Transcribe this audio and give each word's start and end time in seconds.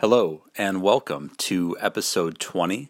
Hello, 0.00 0.44
and 0.56 0.80
welcome 0.80 1.30
to 1.36 1.76
episode 1.78 2.38
20 2.38 2.88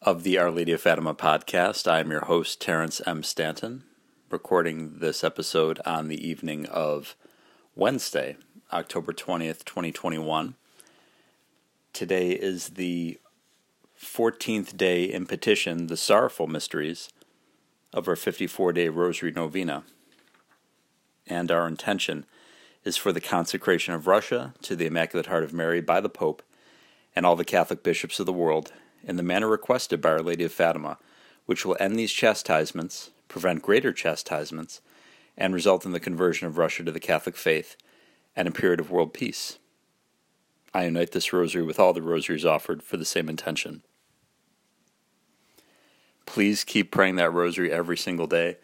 of 0.00 0.22
the 0.22 0.38
Our 0.38 0.48
Lady 0.48 0.70
of 0.70 0.80
Fatima 0.80 1.12
podcast. 1.12 1.90
I 1.90 1.98
am 1.98 2.12
your 2.12 2.26
host, 2.26 2.60
Terrence 2.60 3.02
M. 3.04 3.24
Stanton, 3.24 3.82
recording 4.30 5.00
this 5.00 5.24
episode 5.24 5.80
on 5.84 6.06
the 6.06 6.24
evening 6.24 6.66
of 6.66 7.16
Wednesday, 7.74 8.36
October 8.72 9.12
20th, 9.12 9.64
2021. 9.64 10.54
Today 11.92 12.30
is 12.30 12.68
the 12.68 13.18
14th 14.00 14.76
day 14.76 15.02
in 15.02 15.26
petition, 15.26 15.88
the 15.88 15.96
sorrowful 15.96 16.46
mysteries 16.46 17.08
of 17.92 18.06
our 18.06 18.14
54 18.14 18.72
day 18.72 18.88
Rosary 18.88 19.32
Novena. 19.32 19.82
And 21.26 21.50
our 21.50 21.66
intention 21.66 22.24
is 22.88 22.96
for 22.96 23.12
the 23.12 23.20
consecration 23.20 23.92
of 23.92 24.06
Russia 24.06 24.54
to 24.62 24.74
the 24.74 24.86
Immaculate 24.86 25.26
Heart 25.26 25.44
of 25.44 25.52
Mary 25.52 25.82
by 25.82 26.00
the 26.00 26.08
Pope 26.08 26.42
and 27.14 27.26
all 27.26 27.36
the 27.36 27.44
Catholic 27.44 27.82
bishops 27.82 28.18
of 28.18 28.24
the 28.24 28.32
world 28.32 28.72
in 29.04 29.16
the 29.16 29.22
manner 29.22 29.46
requested 29.46 30.00
by 30.00 30.08
Our 30.08 30.22
Lady 30.22 30.44
of 30.44 30.52
Fatima, 30.52 30.96
which 31.44 31.66
will 31.66 31.76
end 31.78 31.96
these 31.96 32.10
chastisements, 32.10 33.10
prevent 33.28 33.60
greater 33.60 33.92
chastisements, 33.92 34.80
and 35.36 35.52
result 35.52 35.84
in 35.84 35.92
the 35.92 36.00
conversion 36.00 36.46
of 36.46 36.56
Russia 36.56 36.82
to 36.82 36.90
the 36.90 36.98
Catholic 36.98 37.36
faith 37.36 37.76
and 38.34 38.48
a 38.48 38.52
period 38.52 38.80
of 38.80 38.90
world 38.90 39.12
peace. 39.12 39.58
I 40.72 40.84
unite 40.84 41.12
this 41.12 41.30
rosary 41.30 41.64
with 41.64 41.78
all 41.78 41.92
the 41.92 42.00
rosaries 42.00 42.46
offered 42.46 42.82
for 42.82 42.96
the 42.96 43.04
same 43.04 43.28
intention. 43.28 43.82
Please 46.24 46.64
keep 46.64 46.90
praying 46.90 47.16
that 47.16 47.34
rosary 47.34 47.70
every 47.70 47.98
single 47.98 48.26
day 48.26 48.56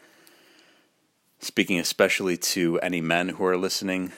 speaking 1.45 1.79
especially 1.79 2.39
to 2.39 2.81
any 2.81 3.03
men 3.03 3.29
who 3.31 3.45
are 3.45 3.57
listening, 3.57 4.13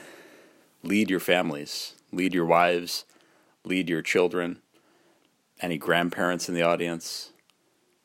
lead 0.84 1.10
your 1.10 1.20
families, 1.20 1.94
lead 2.12 2.32
your 2.32 2.46
wives, 2.46 3.04
lead 3.64 3.88
your 3.88 4.00
children, 4.00 4.62
any 5.60 5.76
grandparents 5.76 6.48
in 6.48 6.54
the 6.54 6.62
audience, 6.62 7.30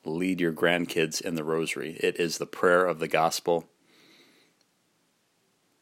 lead 0.04 0.42
your 0.42 0.52
grandkids 0.52 1.22
in 1.22 1.36
the 1.36 1.44
rosary. 1.44 1.98
It 2.00 2.20
is 2.20 2.40
the 2.40 2.48
prayer 2.48 2.86
of 2.86 2.98
the 2.98 3.08
gospel. 3.08 3.68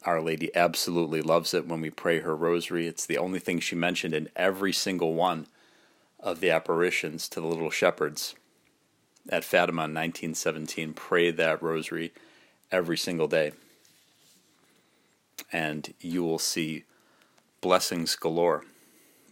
Our 0.03 0.21
Lady 0.21 0.53
absolutely 0.53 1.21
loves 1.21 1.53
it 1.53 1.65
when 1.65 1.79
we 1.79 1.89
pray 1.89 2.19
her 2.19 2.35
rosary. 2.35 2.87
It's 2.87 3.05
the 3.05 3.17
only 3.17 3.39
thing 3.39 3.61
she 3.61 3.75
mentioned 3.75 4.13
in 4.13 4.27
every 4.35 4.73
single 4.73 5.13
one 5.13 5.47
of 6.19 6.41
the 6.41 6.51
apparitions 6.51 7.29
to 7.29 7.39
the 7.39 7.47
little 7.47 7.69
shepherds 7.69 8.35
at 9.29 9.45
Fatima 9.45 9.83
in 9.83 9.93
1917. 9.93 10.91
Pray 10.93 11.31
that 11.31 11.63
rosary 11.63 12.11
every 12.71 12.97
single 12.97 13.27
day. 13.27 13.51
And 15.51 15.93
you 15.99 16.23
will 16.23 16.39
see 16.39 16.83
blessings 17.61 18.15
galore. 18.15 18.65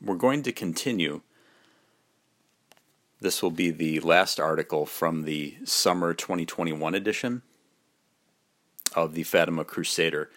We're 0.01 0.15
going 0.15 0.43
to 0.43 0.51
continue. 0.51 1.21
This 3.19 3.41
will 3.41 3.51
be 3.51 3.71
the 3.71 3.99
last 3.99 4.39
article 4.39 4.85
from 4.85 5.23
the 5.23 5.55
summer 5.63 6.13
2021 6.13 6.93
edition 6.93 7.41
of 8.95 9.13
the 9.13 9.23
Fatima 9.23 9.65
Crusader. 9.65 10.29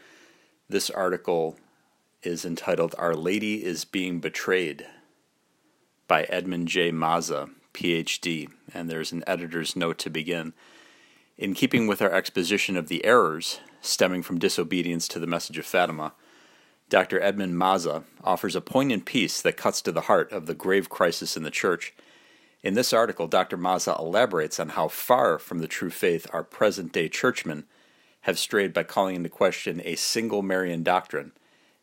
This 0.69 0.91
article 0.91 1.57
is 2.23 2.45
entitled 2.45 2.95
Our 2.99 3.15
Lady 3.15 3.65
is 3.65 3.85
Being 3.85 4.21
Betrayed 4.21 4.87
by 6.07 6.25
Edmund 6.25 6.69
J. 6.69 6.91
Mazza, 6.91 7.51
PhD, 7.73 8.49
and 8.75 8.91
there's 8.91 9.13
an 9.13 9.25
editor's 9.27 9.77
note 9.77 9.99
to 9.99 10.11
begin. 10.11 10.53
In 11.41 11.55
keeping 11.55 11.87
with 11.87 12.03
our 12.03 12.13
exposition 12.13 12.77
of 12.77 12.89
the 12.89 13.03
errors 13.03 13.61
stemming 13.81 14.23
from 14.23 14.39
disobedience 14.39 15.09
to 15.09 15.19
the 15.19 15.27
message 15.27 15.57
of 15.57 15.65
Fatima, 15.65 16.13
Dr. 16.91 17.19
Edmund 17.19 17.55
Mazza 17.55 18.05
offers 18.23 18.55
a 18.55 18.61
poignant 18.61 19.07
piece 19.07 19.41
that 19.41 19.57
cuts 19.57 19.81
to 19.81 19.91
the 19.91 20.03
heart 20.03 20.31
of 20.33 20.45
the 20.45 20.53
grave 20.53 20.91
crisis 20.91 21.39
in 21.39 21.43
the 21.43 21.51
Church. 21.51 21.95
In 22.63 22.75
this 22.75 22.93
article, 22.93 23.27
Dr. 23.27 23.57
Mazza 23.57 23.99
elaborates 23.99 24.61
on 24.61 24.69
how 24.69 24.89
far 24.89 25.39
from 25.39 25.61
the 25.61 25.67
true 25.67 25.89
faith 25.89 26.27
our 26.31 26.45
present 26.45 26.93
day 26.93 27.09
churchmen 27.09 27.65
have 28.23 28.39
strayed 28.39 28.75
by 28.75 28.83
calling 28.83 29.17
into 29.17 29.31
question 29.31 29.81
a 29.87 29.97
single 29.97 30.43
Marian 30.43 30.83
doctrine, 30.83 31.33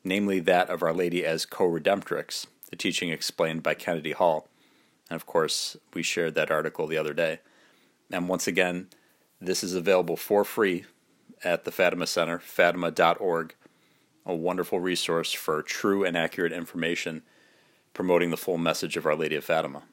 namely 0.03 0.39
that 0.39 0.69
of 0.69 0.83
Our 0.83 0.93
Lady 0.93 1.25
as 1.25 1.47
co 1.47 1.67
redemptrix, 1.67 2.45
the 2.69 2.75
teaching 2.75 3.09
explained 3.09 3.63
by 3.63 3.73
Kennedy 3.73 4.11
Hall. 4.11 4.49
And 5.09 5.15
of 5.15 5.25
course, 5.25 5.77
we 5.95 6.03
shared 6.03 6.35
that 6.35 6.51
article 6.51 6.85
the 6.85 6.97
other 6.97 7.15
day. 7.15 7.39
And 8.11 8.29
once 8.29 8.45
again, 8.45 8.89
this 9.39 9.63
is 9.63 9.73
available 9.73 10.17
for 10.17 10.43
free 10.43 10.85
at 11.43 11.63
the 11.63 11.71
Fatima 11.71 12.07
Center, 12.07 12.39
fatima.org, 12.39 13.55
a 14.25 14.35
wonderful 14.35 14.79
resource 14.79 15.31
for 15.31 15.61
true 15.61 16.03
and 16.03 16.17
accurate 16.17 16.51
information 16.51 17.21
promoting 17.93 18.31
the 18.31 18.37
full 18.37 18.57
message 18.57 18.97
of 18.97 19.05
Our 19.05 19.15
Lady 19.15 19.35
of 19.35 19.43
Fatima. 19.43 19.83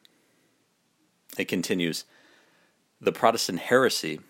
It 1.38 1.46
continues 1.46 2.04
The 3.00 3.12
Protestant 3.12 3.60
heresy 3.60 4.20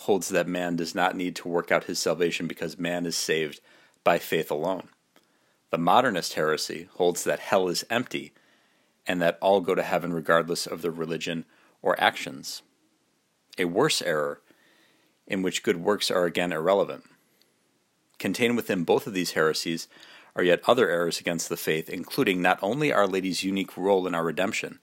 holds 0.00 0.30
that 0.30 0.48
man 0.48 0.76
does 0.76 0.94
not 0.94 1.16
need 1.16 1.36
to 1.36 1.48
work 1.48 1.70
out 1.70 1.84
his 1.84 1.98
salvation 1.98 2.46
because 2.46 2.78
man 2.78 3.04
is 3.04 3.16
saved 3.16 3.60
by 4.02 4.18
faith 4.18 4.50
alone. 4.50 4.88
The 5.70 5.78
modernist 5.78 6.34
heresy 6.34 6.88
holds 6.94 7.24
that 7.24 7.38
hell 7.38 7.68
is 7.68 7.84
empty 7.90 8.32
and 9.06 9.20
that 9.20 9.38
all 9.40 9.60
go 9.60 9.74
to 9.74 9.82
heaven 9.82 10.12
regardless 10.12 10.66
of 10.66 10.82
their 10.82 10.90
religion 10.90 11.44
or 11.82 12.00
actions 12.00 12.62
a 13.60 13.66
worse 13.66 14.02
error, 14.02 14.40
in 15.26 15.42
which 15.42 15.62
good 15.62 15.76
works 15.76 16.10
are 16.10 16.24
again 16.24 16.52
irrelevant. 16.52 17.04
Contained 18.18 18.56
within 18.56 18.84
both 18.84 19.06
of 19.06 19.14
these 19.14 19.32
heresies 19.32 19.86
are 20.34 20.42
yet 20.42 20.62
other 20.66 20.88
errors 20.88 21.20
against 21.20 21.48
the 21.48 21.56
faith, 21.56 21.88
including 21.88 22.42
not 22.42 22.58
only 22.62 22.92
Our 22.92 23.06
Lady's 23.06 23.44
unique 23.44 23.76
role 23.76 24.06
in 24.06 24.14
our 24.14 24.24
redemption, 24.24 24.78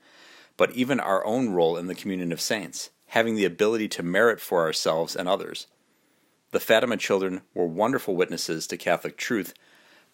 but 0.55 0.71
even 0.71 0.99
our 0.99 1.25
own 1.25 1.49
role 1.49 1.77
in 1.77 1.87
the 1.87 1.95
communion 1.95 2.31
of 2.31 2.41
saints, 2.41 2.89
having 3.07 3.35
the 3.35 3.45
ability 3.45 3.87
to 3.89 4.03
merit 4.03 4.39
for 4.39 4.61
ourselves 4.61 5.15
and 5.15 5.27
others. 5.27 5.67
The 6.51 6.59
Fatima 6.59 6.97
children 6.97 7.41
were 7.53 7.67
wonderful 7.67 8.15
witnesses 8.15 8.67
to 8.67 8.77
Catholic 8.77 9.17
truth 9.17 9.53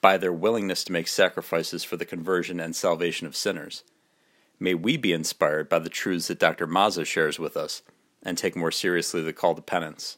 by 0.01 0.18
their 0.18 0.34
willingness 0.34 0.84
to 0.84 0.91
make 0.91 1.07
sacrifices 1.07 1.84
for 1.84 1.95
the 1.95 2.06
conversion 2.06 2.59
and 2.59 2.75
salvation 2.75 3.25
of 3.25 3.35
sinners. 3.35 3.84
May 4.59 4.74
we 4.74 4.97
be 4.97 5.13
inspired 5.13 5.69
by 5.69 5.80
the 5.80 5.90
truths 5.90 6.28
that 6.28 6.40
Dr. 6.40 6.68
Mazza 6.68 7.06
shares 7.06 7.40
with 7.40 7.56
us 7.56 7.84
and 8.23 8.38
take 8.38 8.56
more 8.56 8.72
seriously 8.72 9.22
the 9.22 9.34
call 9.34 9.56
to 9.56 9.61
penance. 9.61 10.17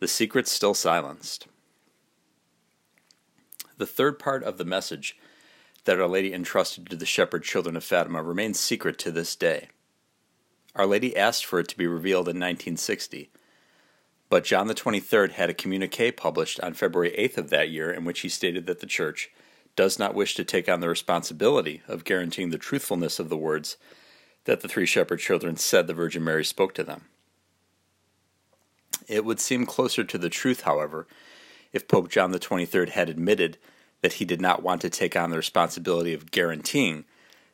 The 0.00 0.08
secret's 0.08 0.50
still 0.50 0.74
silenced. 0.74 1.46
The 3.78 3.86
third 3.86 4.18
part 4.18 4.42
of 4.42 4.58
the 4.58 4.64
message 4.64 5.16
that 5.84 6.00
Our 6.00 6.08
Lady 6.08 6.32
entrusted 6.32 6.88
to 6.90 6.96
the 6.96 7.06
shepherd 7.06 7.44
children 7.44 7.76
of 7.76 7.84
Fatima 7.84 8.22
remains 8.22 8.58
secret 8.58 8.98
to 9.00 9.10
this 9.10 9.36
day. 9.36 9.68
Our 10.74 10.86
Lady 10.86 11.16
asked 11.16 11.44
for 11.44 11.60
it 11.60 11.68
to 11.68 11.76
be 11.76 11.86
revealed 11.86 12.28
in 12.28 12.36
1960, 12.36 13.30
but 14.28 14.44
John 14.44 14.68
the 14.68 14.74
23rd 14.74 15.32
had 15.32 15.50
a 15.50 15.54
communique 15.54 16.12
published 16.12 16.58
on 16.60 16.74
February 16.74 17.14
8th 17.18 17.36
of 17.36 17.50
that 17.50 17.70
year 17.70 17.90
in 17.90 18.04
which 18.04 18.20
he 18.20 18.28
stated 18.28 18.66
that 18.66 18.80
the 18.80 18.86
Church 18.86 19.30
does 19.76 19.98
not 19.98 20.14
wish 20.14 20.34
to 20.34 20.44
take 20.44 20.68
on 20.68 20.80
the 20.80 20.88
responsibility 20.88 21.82
of 21.88 22.04
guaranteeing 22.04 22.50
the 22.50 22.58
truthfulness 22.58 23.18
of 23.18 23.28
the 23.28 23.36
words 23.36 23.76
that 24.44 24.60
the 24.60 24.68
three 24.68 24.86
shepherd 24.86 25.18
children 25.18 25.56
said 25.56 25.86
the 25.86 25.94
Virgin 25.94 26.24
Mary 26.24 26.44
spoke 26.44 26.74
to 26.74 26.84
them. 26.84 27.04
It 29.08 29.24
would 29.24 29.40
seem 29.40 29.66
closer 29.66 30.04
to 30.04 30.18
the 30.18 30.28
truth, 30.28 30.62
however, 30.62 31.06
if 31.72 31.88
Pope 31.88 32.08
John 32.08 32.32
XXIII 32.32 32.90
had 32.90 33.08
admitted 33.08 33.58
that 34.00 34.14
he 34.14 34.24
did 34.24 34.40
not 34.40 34.62
want 34.62 34.80
to 34.82 34.90
take 34.90 35.16
on 35.16 35.30
the 35.30 35.36
responsibility 35.36 36.12
of 36.12 36.30
guaranteeing 36.30 37.04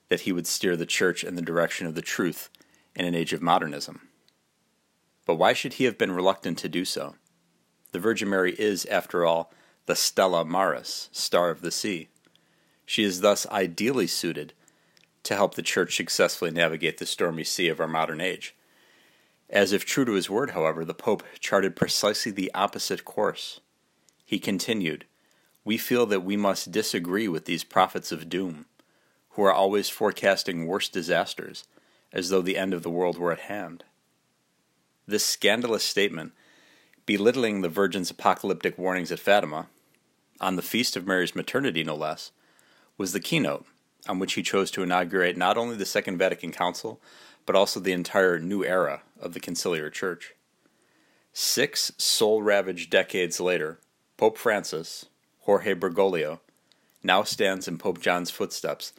that 0.09 0.21
he 0.21 0.33
would 0.33 0.47
steer 0.47 0.77
the 0.77 0.87
Church 0.87 1.23
in 1.23 1.35
the 1.35 1.43
direction 1.43 1.87
of 1.87 1.95
the 1.95 2.03
truth 2.03 2.49
in 2.95 3.05
an 3.05 3.15
age 3.15 3.33
of 3.33 3.43
modernism. 3.43 4.09
But 5.27 5.37
why 5.37 5.53
should 5.53 5.75
he 5.75 5.85
have 5.85 5.99
been 5.99 6.13
reluctant 6.13 6.59
to 6.59 6.69
do 6.69 6.85
so? 6.85 7.15
The 7.93 7.99
Virgin 7.99 8.31
Mary 8.31 8.55
is, 8.59 8.87
after 8.87 9.25
all, 9.25 9.53
the 9.87 9.95
Stella 9.95 10.45
Maris, 10.45 11.09
star 11.13 11.51
of 11.51 11.61
the 11.61 11.71
sea. 11.71 12.09
She 12.87 13.05
is 13.05 13.21
thus 13.21 13.47
ideally 13.49 14.07
suited 14.07 14.55
to 15.29 15.37
help 15.37 15.55
the 15.55 15.63
Church 15.63 15.95
successfully 15.95 16.51
navigate 16.51 16.97
the 16.97 17.05
stormy 17.05 17.45
sea 17.45 17.69
of 17.69 17.81
our 17.81 17.87
modern 17.87 18.19
age. 18.19 18.55
As 19.51 19.75
if 19.75 19.85
true 19.85 20.07
to 20.07 20.13
his 20.13 20.31
word, 20.31 20.53
however, 20.53 20.87
the 20.87 20.95
Pope 20.95 21.23
charted 21.39 21.77
precisely 21.77 22.33
the 22.33 22.51
opposite 22.55 23.05
course. 23.05 23.61
He 24.25 24.39
continued, 24.39 25.05
We 25.67 25.77
feel 25.77 26.07
that 26.07 26.25
we 26.25 26.39
must 26.39 26.73
disagree 26.73 27.29
with 27.29 27.45
these 27.45 27.63
prophets 27.63 28.11
of 28.11 28.31
doom, 28.31 28.65
who 29.31 29.43
are 29.43 29.53
always 29.53 29.91
forecasting 29.91 30.67
worse 30.67 30.89
disasters, 30.89 31.65
as 32.11 32.31
though 32.31 32.43
the 32.43 32.57
end 32.57 32.73
of 32.73 32.83
the 32.83 32.91
world 32.91 33.19
were 33.19 33.33
at 33.33 33.41
hand. 33.41 33.85
This 35.07 35.27
scandalous 35.27 35.85
statement, 35.85 36.33
belittling 37.05 37.61
the 37.61 37.69
Virgin's 37.69 38.11
apocalyptic 38.11 38.79
warnings 38.79 39.13
at 39.13 39.21
Fatima, 39.21 39.67
on 40.41 40.57
the 40.57 40.63
feast 40.63 40.97
of 40.97 41.07
Mary's 41.07 41.37
maternity 41.37 41.85
no 41.85 41.95
less, 41.95 42.33
was 42.97 43.13
the 43.13 43.21
keynote 43.21 43.67
on 44.09 44.19
which 44.19 44.33
he 44.33 44.43
chose 44.43 44.71
to 44.73 44.83
inaugurate 44.83 45.37
not 45.37 45.57
only 45.57 45.77
the 45.77 45.87
Second 45.87 46.19
Vatican 46.19 46.51
Council, 46.51 47.01
but 47.47 47.55
also 47.55 47.79
the 47.79 47.93
entire 47.93 48.39
new 48.39 48.65
era 48.65 49.03
of 49.21 49.35
the 49.35 49.41
conciliar 49.41 49.93
church. 49.93 50.35
Six 51.33 51.93
soul 51.99 52.43
ravaged 52.43 52.91
decades 52.91 53.39
later, 53.39 53.79
Pope 54.17 54.39
Francis, 54.39 55.07
Jorge 55.41 55.75
Bergoglio, 55.75 56.41
now 57.03 57.23
stands 57.23 57.69
in 57.69 57.79
Pope 57.79 58.01
John's 58.01 58.31
footsteps 58.31 58.93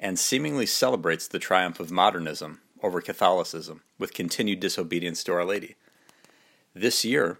and 0.00 0.18
seemingly 0.18 0.66
celebrates 0.66 1.28
the 1.28 1.38
triumph 1.38 1.78
of 1.78 1.90
modernism 1.90 2.60
over 2.82 3.00
Catholicism 3.00 3.82
with 3.98 4.12
continued 4.12 4.60
disobedience 4.60 5.22
to 5.24 5.32
Our 5.32 5.44
Lady. 5.44 5.76
This 6.74 7.04
year, 7.04 7.38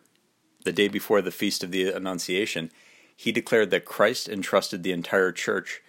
the 0.65 0.73
day 0.73 0.89
before 0.89 1.21
the 1.21 1.31
Feast 1.31 1.65
of 1.65 1.73
the 1.73 1.91
Annunciation, 1.91 2.71
he 3.17 3.33
declared 3.33 3.71
that 3.71 3.85
Christ 3.85 4.29
entrusted 4.29 4.83
the 4.83 4.93
entire 4.93 5.33
church 5.33 5.83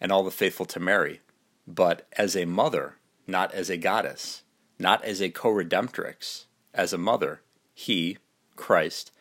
and 0.00 0.12
all 0.12 0.22
the 0.22 0.30
faithful 0.30 0.66
to 0.66 0.80
Mary, 0.80 1.20
but 1.66 2.06
as 2.16 2.36
a 2.36 2.44
mother, 2.44 2.96
not 3.26 3.52
as 3.52 3.68
a 3.68 3.76
goddess, 3.76 4.42
not 4.78 5.04
as 5.04 5.20
a 5.20 5.30
co 5.30 5.50
redemptrix, 5.50 6.44
as 6.72 6.92
a 6.92 6.98
mother, 6.98 7.42
he, 7.74 8.18
Christ, 8.56 9.12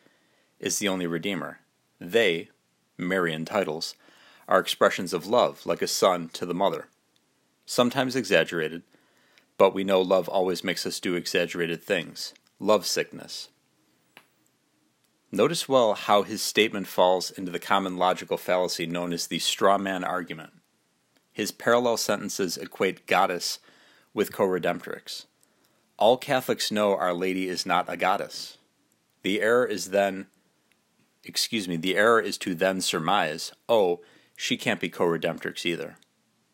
is 0.59 0.79
the 0.79 0.87
only 0.87 1.07
Redeemer. 1.07 1.59
They, 1.99 2.49
Marian 2.97 3.45
titles, 3.45 3.95
are 4.47 4.59
expressions 4.59 5.13
of 5.13 5.27
love, 5.27 5.65
like 5.65 5.81
a 5.81 5.87
son 5.87 6.29
to 6.29 6.45
the 6.45 6.53
mother. 6.53 6.87
Sometimes 7.65 8.15
exaggerated, 8.15 8.83
but 9.57 9.73
we 9.73 9.83
know 9.83 10.01
love 10.01 10.29
always 10.29 10.63
makes 10.63 10.85
us 10.85 10.99
do 10.99 11.15
exaggerated 11.15 11.83
things. 11.83 12.33
Love 12.59 12.85
sickness. 12.85 13.49
Notice 15.31 15.67
well 15.67 15.93
how 15.93 16.23
his 16.23 16.41
statement 16.41 16.87
falls 16.87 17.31
into 17.31 17.51
the 17.51 17.59
common 17.59 17.97
logical 17.97 18.37
fallacy 18.37 18.85
known 18.85 19.11
as 19.11 19.27
the 19.27 19.39
straw 19.39 19.77
man 19.77 20.03
argument. 20.03 20.53
His 21.37 21.51
parallel 21.51 21.97
sentences 21.97 22.57
equate 22.57 23.05
goddess 23.05 23.59
with 24.11 24.33
co 24.33 24.47
redemptrix. 24.47 25.25
All 25.95 26.17
Catholics 26.17 26.71
know 26.71 26.97
Our 26.97 27.13
Lady 27.13 27.47
is 27.47 27.63
not 27.63 27.85
a 27.87 27.95
goddess. 27.95 28.57
The 29.21 29.39
error 29.39 29.63
is 29.63 29.91
then, 29.91 30.25
excuse 31.23 31.67
me, 31.67 31.77
the 31.77 31.95
error 31.95 32.19
is 32.19 32.39
to 32.39 32.55
then 32.55 32.81
surmise, 32.81 33.51
oh, 33.69 33.99
she 34.35 34.57
can't 34.57 34.79
be 34.79 34.89
co 34.89 35.05
redemptrix 35.05 35.63
either. 35.63 35.97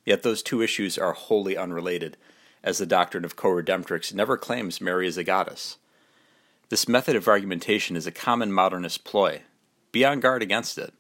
Yet 0.03 0.21
those 0.21 0.44
two 0.44 0.62
issues 0.62 0.97
are 0.97 1.13
wholly 1.13 1.56
unrelated, 1.56 2.18
as 2.62 2.80
the 2.80 2.85
doctrine 2.85 3.24
of 3.24 3.38
co 3.38 3.47
redemptrix 3.47 4.13
never 4.13 4.35
claims 4.35 4.81
Mary 4.81 5.07
is 5.07 5.18
a 5.18 5.24
goddess. 5.24 5.77
This 6.68 6.89
method 6.89 7.15
of 7.15 7.30
argumentation 7.30 7.95
is 7.95 8.06
a 8.06 8.12
common 8.12 8.51
modernist 8.51 9.06
ploy. 9.06 9.44
Be 9.94 10.03
on 10.03 10.19
guard 10.19 10.44
against 10.44 10.77
it. 10.77 10.94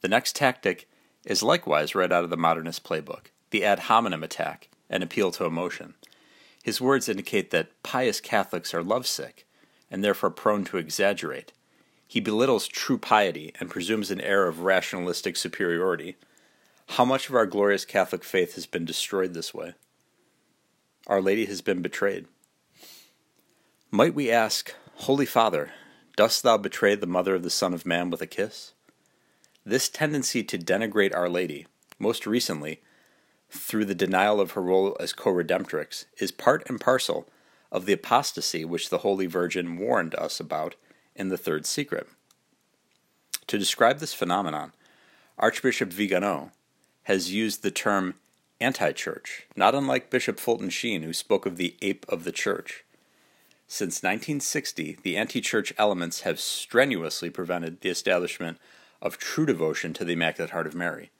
The 0.00 0.06
next 0.06 0.36
tactic 0.36 0.86
is 1.24 1.42
likewise 1.42 1.94
right 1.94 2.10
out 2.10 2.24
of 2.24 2.30
the 2.30 2.36
modernist 2.36 2.84
playbook 2.84 3.26
the 3.50 3.64
ad 3.64 3.80
hominem 3.80 4.22
attack, 4.22 4.68
an 4.88 5.02
appeal 5.02 5.32
to 5.32 5.44
emotion. 5.44 5.94
His 6.62 6.80
words 6.80 7.08
indicate 7.08 7.50
that 7.50 7.82
pious 7.82 8.20
Catholics 8.20 8.72
are 8.72 8.82
lovesick 8.82 9.44
and 9.90 10.04
therefore 10.04 10.30
prone 10.30 10.64
to 10.66 10.76
exaggerate. 10.76 11.52
He 12.06 12.20
belittles 12.20 12.68
true 12.68 12.98
piety 12.98 13.52
and 13.58 13.70
presumes 13.70 14.10
an 14.10 14.20
air 14.20 14.46
of 14.46 14.60
rationalistic 14.60 15.36
superiority. 15.36 16.16
How 16.90 17.04
much 17.04 17.28
of 17.28 17.34
our 17.34 17.46
glorious 17.46 17.84
Catholic 17.84 18.24
faith 18.24 18.54
has 18.54 18.66
been 18.66 18.84
destroyed 18.84 19.34
this 19.34 19.54
way? 19.54 19.74
Our 21.06 21.20
Lady 21.20 21.46
has 21.46 21.60
been 21.60 21.82
betrayed. 21.82 22.26
Might 23.90 24.14
we 24.14 24.30
ask, 24.30 24.74
Holy 24.94 25.26
Father, 25.26 25.72
dost 26.16 26.42
thou 26.42 26.56
betray 26.56 26.94
the 26.94 27.06
mother 27.06 27.34
of 27.34 27.42
the 27.42 27.50
Son 27.50 27.74
of 27.74 27.86
Man 27.86 28.10
with 28.10 28.22
a 28.22 28.26
kiss? 28.26 28.72
This 29.64 29.88
tendency 29.88 30.42
to 30.44 30.58
denigrate 30.58 31.14
Our 31.14 31.28
Lady, 31.28 31.66
most 31.98 32.26
recently, 32.26 32.80
through 33.50 33.84
the 33.84 33.94
denial 33.94 34.40
of 34.40 34.52
her 34.52 34.62
role 34.62 34.96
as 34.98 35.12
co 35.12 35.30
redemptrix, 35.30 36.06
is 36.18 36.32
part 36.32 36.68
and 36.68 36.80
parcel 36.80 37.28
of 37.70 37.84
the 37.84 37.92
apostasy 37.92 38.64
which 38.64 38.88
the 38.88 38.98
Holy 38.98 39.26
Virgin 39.26 39.76
warned 39.76 40.14
us 40.14 40.40
about 40.40 40.76
in 41.14 41.28
the 41.28 41.38
third 41.38 41.66
secret. 41.66 42.08
To 43.48 43.58
describe 43.58 43.98
this 43.98 44.14
phenomenon, 44.14 44.72
Archbishop 45.38 45.92
Vigano 45.92 46.52
has 47.04 47.32
used 47.32 47.62
the 47.62 47.70
term 47.70 48.14
anti 48.60 48.92
church, 48.92 49.46
not 49.56 49.74
unlike 49.74 50.10
Bishop 50.10 50.40
Fulton 50.40 50.70
Sheen, 50.70 51.02
who 51.02 51.12
spoke 51.12 51.44
of 51.44 51.56
the 51.56 51.76
ape 51.82 52.06
of 52.08 52.24
the 52.24 52.32
church. 52.32 52.84
Since 53.66 54.02
1960, 54.02 54.98
the 55.02 55.16
anti 55.16 55.40
church 55.40 55.72
elements 55.76 56.22
have 56.22 56.40
strenuously 56.40 57.28
prevented 57.28 57.80
the 57.80 57.90
establishment 57.90 58.58
of 59.02 59.18
true 59.18 59.46
devotion 59.46 59.92
to 59.94 60.04
the 60.04 60.12
Immaculate 60.12 60.50
Heart 60.50 60.66
of 60.66 60.74
Mary, 60.74 61.10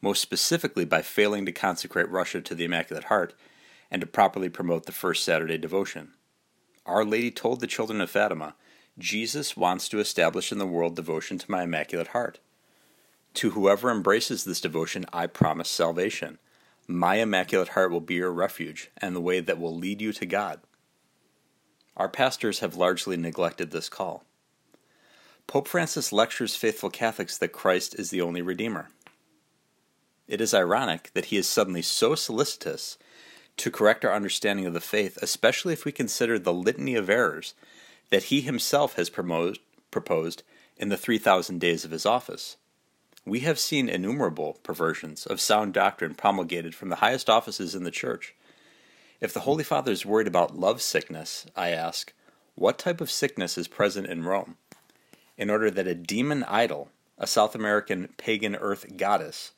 most 0.00 0.20
specifically 0.20 0.84
by 0.84 1.02
failing 1.02 1.46
to 1.46 1.52
consecrate 1.52 2.10
Russia 2.10 2.40
to 2.40 2.54
the 2.54 2.64
Immaculate 2.64 3.04
Heart 3.04 3.34
and 3.90 4.00
to 4.00 4.06
properly 4.06 4.48
promote 4.48 4.86
the 4.86 4.92
First 4.92 5.24
Saturday 5.24 5.58
devotion. 5.58 6.12
Our 6.86 7.04
Lady 7.04 7.30
told 7.30 7.60
the 7.60 7.66
children 7.66 8.00
of 8.00 8.10
Fatima, 8.10 8.54
Jesus 8.98 9.56
wants 9.56 9.88
to 9.88 10.00
establish 10.00 10.50
in 10.50 10.58
the 10.58 10.66
world 10.66 10.96
devotion 10.96 11.38
to 11.38 11.50
my 11.50 11.62
Immaculate 11.62 12.08
Heart. 12.08 12.40
To 13.34 13.50
whoever 13.50 13.90
embraces 13.90 14.44
this 14.44 14.60
devotion, 14.60 15.06
I 15.12 15.26
promise 15.26 15.68
salvation. 15.68 16.38
My 16.88 17.16
Immaculate 17.16 17.68
Heart 17.68 17.92
will 17.92 18.00
be 18.00 18.14
your 18.14 18.32
refuge 18.32 18.90
and 18.96 19.14
the 19.14 19.20
way 19.20 19.40
that 19.40 19.60
will 19.60 19.76
lead 19.76 20.00
you 20.00 20.12
to 20.14 20.26
God. 20.26 20.60
Our 21.96 22.08
pastors 22.08 22.60
have 22.60 22.76
largely 22.76 23.16
neglected 23.16 23.70
this 23.70 23.88
call. 23.88 24.24
Pope 25.48 25.66
Francis 25.66 26.12
lectures 26.12 26.54
faithful 26.54 26.90
Catholics 26.90 27.38
that 27.38 27.52
Christ 27.54 27.98
is 27.98 28.10
the 28.10 28.20
only 28.20 28.42
Redeemer. 28.42 28.90
It 30.28 30.42
is 30.42 30.52
ironic 30.52 31.10
that 31.14 31.26
he 31.26 31.38
is 31.38 31.48
suddenly 31.48 31.80
so 31.80 32.14
solicitous 32.14 32.98
to 33.56 33.70
correct 33.70 34.04
our 34.04 34.12
understanding 34.12 34.66
of 34.66 34.74
the 34.74 34.80
faith, 34.82 35.16
especially 35.22 35.72
if 35.72 35.86
we 35.86 35.90
consider 35.90 36.38
the 36.38 36.52
litany 36.52 36.96
of 36.96 37.08
errors 37.08 37.54
that 38.10 38.24
he 38.24 38.42
himself 38.42 38.96
has 38.96 39.08
proposed 39.08 40.42
in 40.76 40.90
the 40.90 40.98
3,000 40.98 41.58
days 41.58 41.82
of 41.82 41.92
his 41.92 42.04
office. 42.04 42.58
We 43.24 43.40
have 43.40 43.58
seen 43.58 43.88
innumerable 43.88 44.58
perversions 44.62 45.24
of 45.24 45.40
sound 45.40 45.72
doctrine 45.72 46.14
promulgated 46.14 46.74
from 46.74 46.90
the 46.90 46.96
highest 46.96 47.30
offices 47.30 47.74
in 47.74 47.84
the 47.84 47.90
Church. 47.90 48.34
If 49.18 49.32
the 49.32 49.40
Holy 49.40 49.64
Father 49.64 49.92
is 49.92 50.04
worried 50.04 50.26
about 50.26 50.58
love 50.58 50.82
sickness, 50.82 51.46
I 51.56 51.70
ask, 51.70 52.12
what 52.54 52.78
type 52.78 53.00
of 53.00 53.10
sickness 53.10 53.56
is 53.56 53.66
present 53.66 54.08
in 54.08 54.24
Rome? 54.24 54.58
In 55.38 55.48
order 55.48 55.70
that 55.70 55.86
a 55.86 55.94
demon 55.94 56.44
idol, 56.44 56.90
a 57.16 57.26
South 57.26 57.54
American 57.54 58.08
pagan 58.18 58.56
earth 58.56 58.96
goddess, 58.96 59.52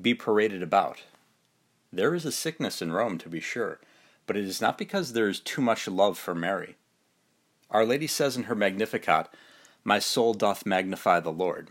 be 0.00 0.14
paraded 0.14 0.62
about. 0.62 1.02
There 1.92 2.14
is 2.14 2.24
a 2.24 2.32
sickness 2.32 2.82
in 2.82 2.92
Rome, 2.92 3.18
to 3.18 3.28
be 3.28 3.40
sure, 3.40 3.78
but 4.26 4.36
it 4.36 4.44
is 4.44 4.60
not 4.60 4.76
because 4.76 5.12
there 5.12 5.28
is 5.28 5.38
too 5.38 5.60
much 5.60 5.86
love 5.86 6.18
for 6.18 6.34
Mary. 6.34 6.76
Our 7.70 7.84
Lady 7.84 8.06
says 8.06 8.36
in 8.36 8.44
her 8.44 8.54
Magnificat, 8.54 9.28
My 9.84 9.98
soul 9.98 10.34
doth 10.34 10.66
magnify 10.66 11.20
the 11.20 11.32
Lord. 11.32 11.68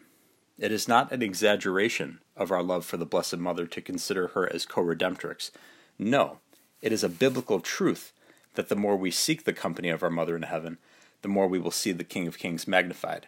It 0.57 0.71
is 0.71 0.87
not 0.87 1.11
an 1.11 1.21
exaggeration 1.21 2.19
of 2.37 2.51
our 2.51 2.63
love 2.63 2.85
for 2.85 2.97
the 2.97 3.05
Blessed 3.05 3.37
Mother 3.37 3.65
to 3.67 3.81
consider 3.81 4.27
her 4.29 4.51
as 4.53 4.65
co 4.65 4.81
redemptrix. 4.81 5.51
No, 5.99 6.39
it 6.81 6.91
is 6.91 7.03
a 7.03 7.09
biblical 7.09 7.59
truth 7.59 8.13
that 8.53 8.69
the 8.69 8.75
more 8.75 8.95
we 8.95 9.11
seek 9.11 9.43
the 9.43 9.53
company 9.53 9.89
of 9.89 10.03
our 10.03 10.09
Mother 10.09 10.35
in 10.35 10.43
heaven, 10.43 10.77
the 11.25 11.29
more 11.29 11.47
we 11.47 11.57
will 11.57 11.71
see 11.71 11.91
the 11.91 12.03
King 12.03 12.27
of 12.27 12.37
Kings 12.37 12.67
magnified. 12.67 13.25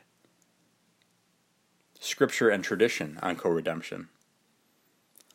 Scripture 1.99 2.47
and 2.47 2.63
tradition 2.63 3.17
on 3.23 3.35
co 3.35 3.49
redemption. 3.49 4.09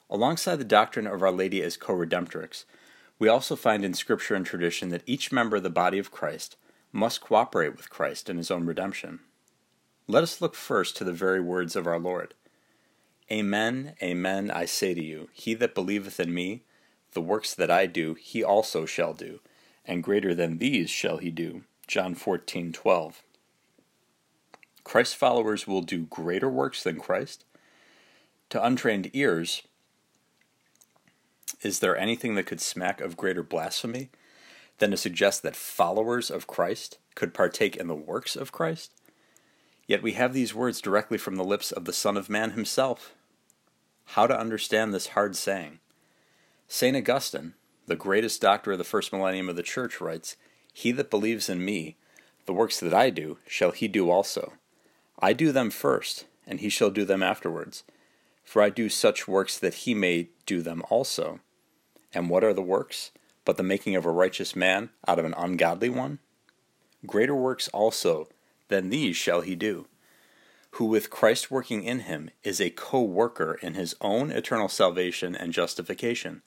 Alongside 0.08 0.60
the 0.60 0.64
doctrine 0.64 1.08
of 1.08 1.24
Our 1.24 1.32
Lady 1.32 1.60
as 1.60 1.76
co 1.76 1.92
redemptrix, 1.92 2.64
we 3.18 3.26
also 3.26 3.56
find 3.56 3.84
in 3.84 3.94
Scripture 3.94 4.36
and 4.36 4.46
tradition 4.46 4.90
that 4.90 5.02
each 5.06 5.32
member 5.32 5.56
of 5.56 5.64
the 5.64 5.70
body 5.70 5.98
of 5.98 6.12
Christ 6.12 6.54
must 6.92 7.20
cooperate 7.20 7.76
with 7.76 7.90
Christ 7.90 8.30
in 8.30 8.36
his 8.36 8.48
own 8.48 8.64
redemption. 8.64 9.18
Let 10.06 10.22
us 10.22 10.40
look 10.40 10.54
first 10.54 10.96
to 10.98 11.02
the 11.02 11.12
very 11.12 11.40
words 11.40 11.74
of 11.74 11.88
our 11.88 11.98
Lord. 11.98 12.32
Amen, 13.28 13.96
amen, 14.00 14.52
I 14.52 14.66
say 14.66 14.94
to 14.94 15.02
you, 15.02 15.30
he 15.32 15.54
that 15.54 15.74
believeth 15.74 16.20
in 16.20 16.32
me, 16.32 16.62
the 17.12 17.20
works 17.20 17.56
that 17.56 17.72
I 17.72 17.86
do, 17.86 18.14
he 18.14 18.44
also 18.44 18.86
shall 18.86 19.14
do, 19.14 19.40
and 19.84 20.04
greater 20.04 20.32
than 20.32 20.58
these 20.58 20.90
shall 20.90 21.16
he 21.16 21.32
do. 21.32 21.64
John 21.86 22.14
14:12. 22.14 23.22
Christ's 24.84 25.14
followers 25.14 25.66
will 25.66 25.82
do 25.82 26.06
greater 26.06 26.48
works 26.48 26.82
than 26.82 26.98
Christ. 26.98 27.44
To 28.50 28.64
untrained 28.64 29.10
ears, 29.12 29.62
is 31.62 31.78
there 31.78 31.96
anything 31.96 32.34
that 32.34 32.46
could 32.46 32.60
smack 32.60 33.00
of 33.00 33.16
greater 33.16 33.42
blasphemy 33.42 34.10
than 34.78 34.90
to 34.90 34.96
suggest 34.96 35.42
that 35.42 35.56
followers 35.56 36.30
of 36.30 36.46
Christ 36.46 36.98
could 37.14 37.34
partake 37.34 37.76
in 37.76 37.86
the 37.86 37.94
works 37.94 38.36
of 38.36 38.52
Christ? 38.52 38.92
Yet 39.86 40.02
we 40.02 40.12
have 40.12 40.32
these 40.32 40.54
words 40.54 40.80
directly 40.80 41.18
from 41.18 41.36
the 41.36 41.44
lips 41.44 41.72
of 41.72 41.84
the 41.84 41.92
Son 41.92 42.16
of 42.16 42.28
Man 42.28 42.52
himself. 42.52 43.14
How 44.06 44.26
to 44.26 44.38
understand 44.38 44.92
this 44.92 45.08
hard 45.08 45.36
saying? 45.36 45.80
St. 46.68 46.96
Augustine, 46.96 47.54
the 47.86 47.96
greatest 47.96 48.40
doctor 48.40 48.72
of 48.72 48.78
the 48.78 48.84
first 48.84 49.12
millennium 49.12 49.48
of 49.48 49.56
the 49.56 49.62
Church, 49.62 50.00
writes 50.00 50.36
He 50.72 50.92
that 50.92 51.10
believes 51.10 51.48
in 51.48 51.64
me, 51.64 51.96
the 52.46 52.52
works 52.52 52.80
that 52.80 52.94
I 52.94 53.10
do, 53.10 53.38
shall 53.46 53.70
he 53.70 53.88
do 53.88 54.10
also. 54.10 54.54
I 55.18 55.32
do 55.32 55.52
them 55.52 55.70
first, 55.70 56.24
and 56.46 56.60
he 56.60 56.68
shall 56.68 56.90
do 56.90 57.04
them 57.04 57.22
afterwards. 57.22 57.84
For 58.44 58.60
I 58.62 58.70
do 58.70 58.88
such 58.88 59.28
works 59.28 59.58
that 59.58 59.74
he 59.74 59.94
may 59.94 60.28
do 60.46 60.62
them 60.62 60.82
also. 60.90 61.40
And 62.12 62.28
what 62.28 62.42
are 62.42 62.52
the 62.52 62.62
works? 62.62 63.12
But 63.44 63.56
the 63.56 63.62
making 63.62 63.96
of 63.96 64.04
a 64.04 64.10
righteous 64.10 64.56
man 64.56 64.90
out 65.06 65.18
of 65.18 65.24
an 65.24 65.34
ungodly 65.36 65.88
one? 65.88 66.18
Greater 67.06 67.34
works 67.34 67.68
also 67.68 68.28
than 68.68 68.90
these 68.90 69.16
shall 69.16 69.42
he 69.42 69.54
do. 69.54 69.86
who 70.76 70.86
with 70.86 71.10
Christ 71.10 71.50
working 71.50 71.84
in 71.84 72.00
him 72.00 72.30
is 72.42 72.60
a 72.60 72.70
co 72.70 73.02
worker 73.02 73.58
in 73.60 73.74
his 73.74 73.94
own 74.00 74.30
eternal 74.30 74.68
salvation 74.68 75.36
and 75.36 75.52
justification. 75.52 76.42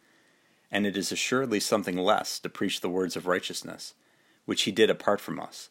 And 0.72 0.88
it 0.88 0.98
is 0.98 1.12
assuredly 1.12 1.60
something 1.60 1.98
less 1.98 2.40
to 2.40 2.50
preach 2.50 2.82
the 2.82 2.90
words 2.90 3.16
of 3.16 3.28
righteousness, 3.28 3.94
which 4.46 4.64
he 4.64 4.72
did 4.72 4.90
apart 4.90 5.20
from 5.20 5.40
us, 5.40 5.70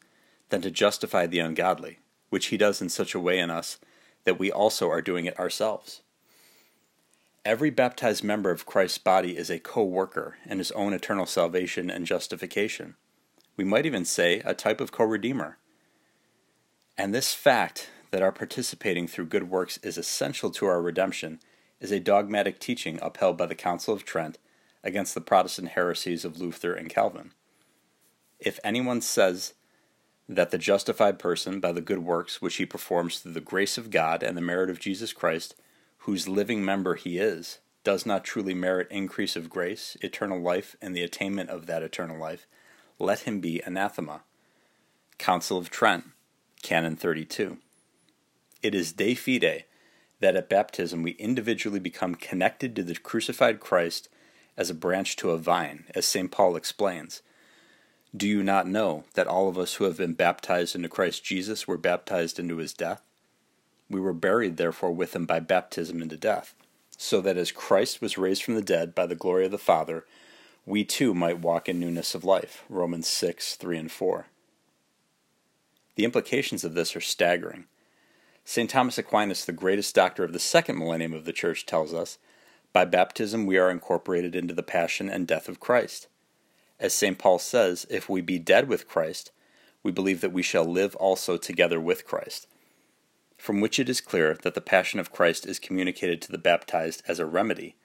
than 0.51 0.61
to 0.63 0.71
justify 0.71 1.27
the 1.27 1.39
ungodly, 1.39 1.99
which 2.31 2.47
he 2.47 2.57
does 2.57 2.83
in 2.83 2.89
such 2.89 3.15
a 3.15 3.21
way 3.21 3.39
in 3.39 3.51
us 3.51 3.79
that 4.25 4.39
we 4.39 4.51
also 4.51 4.91
are 4.91 5.03
doing 5.03 5.25
it 5.27 5.39
ourselves. 5.39 6.03
Every 7.45 7.71
baptized 7.71 8.25
member 8.25 8.51
of 8.51 8.65
Christ's 8.65 8.99
body 8.99 9.37
is 9.37 9.51
a 9.51 9.59
co 9.59 9.85
worker 9.85 10.39
in 10.47 10.59
his 10.59 10.73
own 10.73 10.95
eternal 10.95 11.27
salvation 11.27 11.91
and 11.91 12.07
justification. 12.07 12.97
We 13.57 13.65
might 13.65 13.87
even 13.87 14.05
say 14.05 14.41
a 14.45 14.55
type 14.55 14.81
of 14.81 14.93
co 14.93 15.05
redeemer. 15.05 15.59
And 16.97 17.15
this 17.15 17.35
fact 17.35 17.91
that 18.13 18.23
our 18.23 18.33
participating 18.33 19.07
through 19.07 19.27
good 19.27 19.51
works 19.51 19.79
is 19.79 19.99
essential 19.99 20.51
to 20.53 20.67
our 20.67 20.81
redemption 20.81 21.41
is 21.81 21.93
a 21.93 22.01
dogmatic 22.01 22.59
teaching 22.59 22.99
upheld 23.03 23.37
by 23.37 23.47
the 23.47 23.55
Council 23.55 23.93
of 23.93 24.05
Trent 24.05 24.39
against 24.83 25.15
the 25.15 25.21
Protestant 25.21 25.71
heresies 25.71 26.25
of 26.25 26.41
Luther 26.41 26.73
and 26.73 26.89
Calvin. 26.89 27.33
If 28.45 28.61
anyone 28.63 29.01
says 29.01 29.55
that 30.29 30.51
the 30.51 30.59
justified 30.59 31.19
person, 31.19 31.61
by 31.61 31.73
the 31.73 31.81
good 31.81 32.01
works 32.01 32.43
which 32.43 32.57
he 32.57 32.67
performs 32.67 33.19
through 33.19 33.33
the 33.33 33.41
grace 33.41 33.79
of 33.79 33.91
God 33.91 34.23
and 34.23 34.37
the 34.37 34.43
merit 34.43 34.69
of 34.69 34.79
Jesus 34.79 35.15
Christ, 35.15 35.55
whose 36.01 36.29
living 36.29 36.63
member 36.63 36.95
he 36.95 37.19
is, 37.19 37.59
does 37.85 38.05
not 38.05 38.23
truly 38.23 38.53
merit 38.53 38.87
increase 38.91 39.35
of 39.35 39.49
grace, 39.49 39.97
eternal 40.03 40.41
life, 40.41 40.77
and 40.83 40.95
the 40.95 41.03
attainment 41.03 41.49
of 41.49 41.65
that 41.67 41.83
eternal 41.83 42.19
life, 42.19 42.47
let 42.99 43.21
him 43.21 43.41
be 43.41 43.63
anathema. 43.65 44.23
Council 45.17 45.57
of 45.57 45.71
Trent, 45.71 46.05
Canon 46.63 46.97
32. 46.97 47.57
It 48.63 48.75
is 48.75 48.93
de 48.93 49.15
fide 49.15 49.65
that 50.21 50.37
at 50.37 50.51
baptism 50.51 51.03
we 51.03 51.13
individually 51.13 51.81
become 51.81 52.15
connected 52.15 52.77
to 52.77 52.83
the 52.83 52.95
crucified 52.95 53.59
Christ 53.59 54.11
as 54.55 54.69
a 54.69 54.75
branch 54.75 55.17
to 55.17 55.31
a 55.31 55.39
vine, 55.39 55.85
as 55.95 56.05
St. 56.05 56.31
Paul 56.31 56.57
explains. 56.57 57.23
Do 58.17 58.29
you 58.29 58.45
not 58.45 58.69
know 58.69 59.05
that 59.15 59.27
all 59.27 59.49
of 59.49 59.59
us 59.59 59.75
who 59.75 59.85
have 59.85 59.97
been 59.97 60.13
baptized 60.13 60.77
into 60.77 60.89
Christ 60.89 61.25
Jesus 61.25 61.67
were 61.67 61.77
baptized 61.77 62.39
into 62.39 62.59
his 62.59 62.73
death? 62.73 63.03
We 63.91 64.01
were 64.01 64.13
buried, 64.13 64.57
therefore, 64.57 64.93
with 64.93 65.17
him 65.17 65.27
by 65.27 65.41
baptism 65.41 66.01
into 66.01 66.17
death, 66.17 66.55
so 66.97 67.21
that 67.23 67.37
as 67.37 67.51
Christ 67.51 68.01
was 68.01 68.17
raised 68.17 68.45
from 68.45 68.55
the 68.55 68.63
dead 68.63 68.95
by 68.95 69.07
the 69.07 69.17
glory 69.17 69.47
of 69.47 69.51
the 69.51 69.59
Father, 69.59 70.05
we 70.65 70.85
too 70.85 71.13
might 71.13 71.41
walk 71.41 71.69
in 71.69 71.81
newness 71.81 72.15
of 72.15 72.25
life. 72.25 72.63
Romans 72.69 73.09
6 73.09 73.57
3 73.57 73.79
and 73.79 73.93
4. 73.93 74.27
The 75.97 76.05
implications 76.05 76.63
of 76.63 76.75
this 76.75 76.95
are 76.95 77.01
staggering. 77.01 77.65
St. 78.45 78.71
Thomas 78.71 78.97
Aquinas, 78.97 79.45
the 79.45 79.53
greatest 79.53 79.93
doctor 79.95 80.23
of 80.23 80.33
the 80.33 80.39
second 80.39 80.79
millennium 80.79 81.15
of 81.15 81.25
the 81.25 81.33
Church, 81.33 81.67
tells 81.67 81.93
us 81.93 82.19
by 82.73 82.85
baptism 82.85 83.45
we 83.45 83.59
are 83.59 83.71
incorporated 83.71 84.37
into 84.37 84.55
the 84.55 84.63
passion 84.63 85.11
and 85.11 85.27
death 85.27 85.49
of 85.49 85.59
Christ. 85.59 86.07
As 86.85 86.93
St. 86.93 87.17
Paul 87.17 87.39
says, 87.39 87.87
if 87.89 88.11
we 88.11 88.21
be 88.21 88.39
dead 88.39 88.69
with 88.69 88.87
Christ, 88.87 89.33
we 89.83 89.91
believe 89.91 90.21
that 90.21 90.35
we 90.35 90.43
shall 90.43 90.67
live 90.67 90.95
also 90.97 91.39
together 91.39 91.81
with 91.81 92.05
Christ. 92.05 92.47
From 93.39 93.63
which 93.63 93.79
it 93.79 93.89
is 93.89 94.03
clear 94.03 94.35
that 94.43 94.53
the 94.53 94.61
passion 94.61 95.01
of 95.01 95.11
Christ 95.11 95.47
is 95.47 95.59
communicated 95.59 96.21
to 96.21 96.31
the 96.31 96.37
baptized 96.37 97.03
as 97.09 97.19
a 97.19 97.25
remedy, 97.25 97.77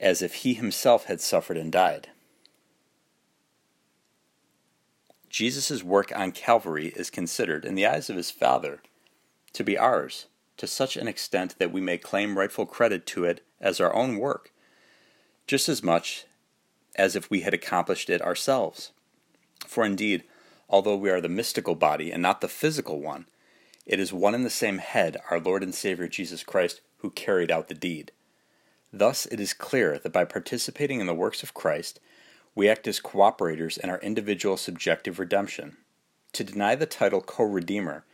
as 0.00 0.22
if 0.22 0.42
he 0.42 0.54
himself 0.54 1.04
had 1.04 1.20
suffered 1.20 1.56
and 1.56 1.70
died. 1.70 2.08
Jesus' 5.28 5.84
work 5.84 6.10
on 6.12 6.32
Calvary 6.32 6.88
is 6.96 7.10
considered, 7.10 7.64
in 7.64 7.76
the 7.76 7.86
eyes 7.86 8.10
of 8.10 8.16
his 8.16 8.32
Father, 8.32 8.82
to 9.52 9.62
be 9.62 9.78
ours 9.78 10.26
to 10.56 10.66
such 10.66 10.96
an 10.96 11.06
extent 11.06 11.54
that 11.60 11.70
we 11.70 11.80
may 11.80 11.96
claim 11.96 12.36
rightful 12.36 12.66
credit 12.66 13.06
to 13.06 13.24
it 13.24 13.46
as 13.60 13.80
our 13.80 13.94
own 13.94 14.16
work, 14.16 14.52
just 15.46 15.68
as 15.68 15.80
much 15.80 16.26
as 16.96 17.16
if 17.16 17.30
we 17.30 17.40
had 17.40 17.54
accomplished 17.54 18.10
it 18.10 18.22
ourselves. 18.22 18.92
For 19.66 19.84
indeed, 19.84 20.24
although 20.68 20.96
we 20.96 21.10
are 21.10 21.20
the 21.20 21.28
mystical 21.28 21.74
body 21.74 22.10
and 22.10 22.22
not 22.22 22.40
the 22.40 22.48
physical 22.48 23.00
one, 23.00 23.26
it 23.86 23.98
is 23.98 24.12
one 24.12 24.34
and 24.34 24.44
the 24.44 24.50
same 24.50 24.78
head, 24.78 25.16
our 25.30 25.40
Lord 25.40 25.62
and 25.62 25.74
Savior 25.74 26.08
Jesus 26.08 26.42
Christ, 26.44 26.80
who 26.98 27.10
carried 27.10 27.50
out 27.50 27.68
the 27.68 27.74
deed. 27.74 28.12
Thus, 28.92 29.26
it 29.26 29.40
is 29.40 29.52
clear 29.52 29.98
that 29.98 30.12
by 30.12 30.24
participating 30.24 31.00
in 31.00 31.06
the 31.06 31.14
works 31.14 31.42
of 31.42 31.54
Christ, 31.54 32.00
we 32.54 32.68
act 32.68 32.88
as 32.88 33.00
cooperators 33.00 33.78
in 33.78 33.88
our 33.88 34.00
individual 34.00 34.56
subjective 34.56 35.18
redemption. 35.18 35.76
To 36.32 36.44
deny 36.44 36.74
the 36.74 36.86
title 36.86 37.20
co 37.20 37.44
redeemer 37.44 38.04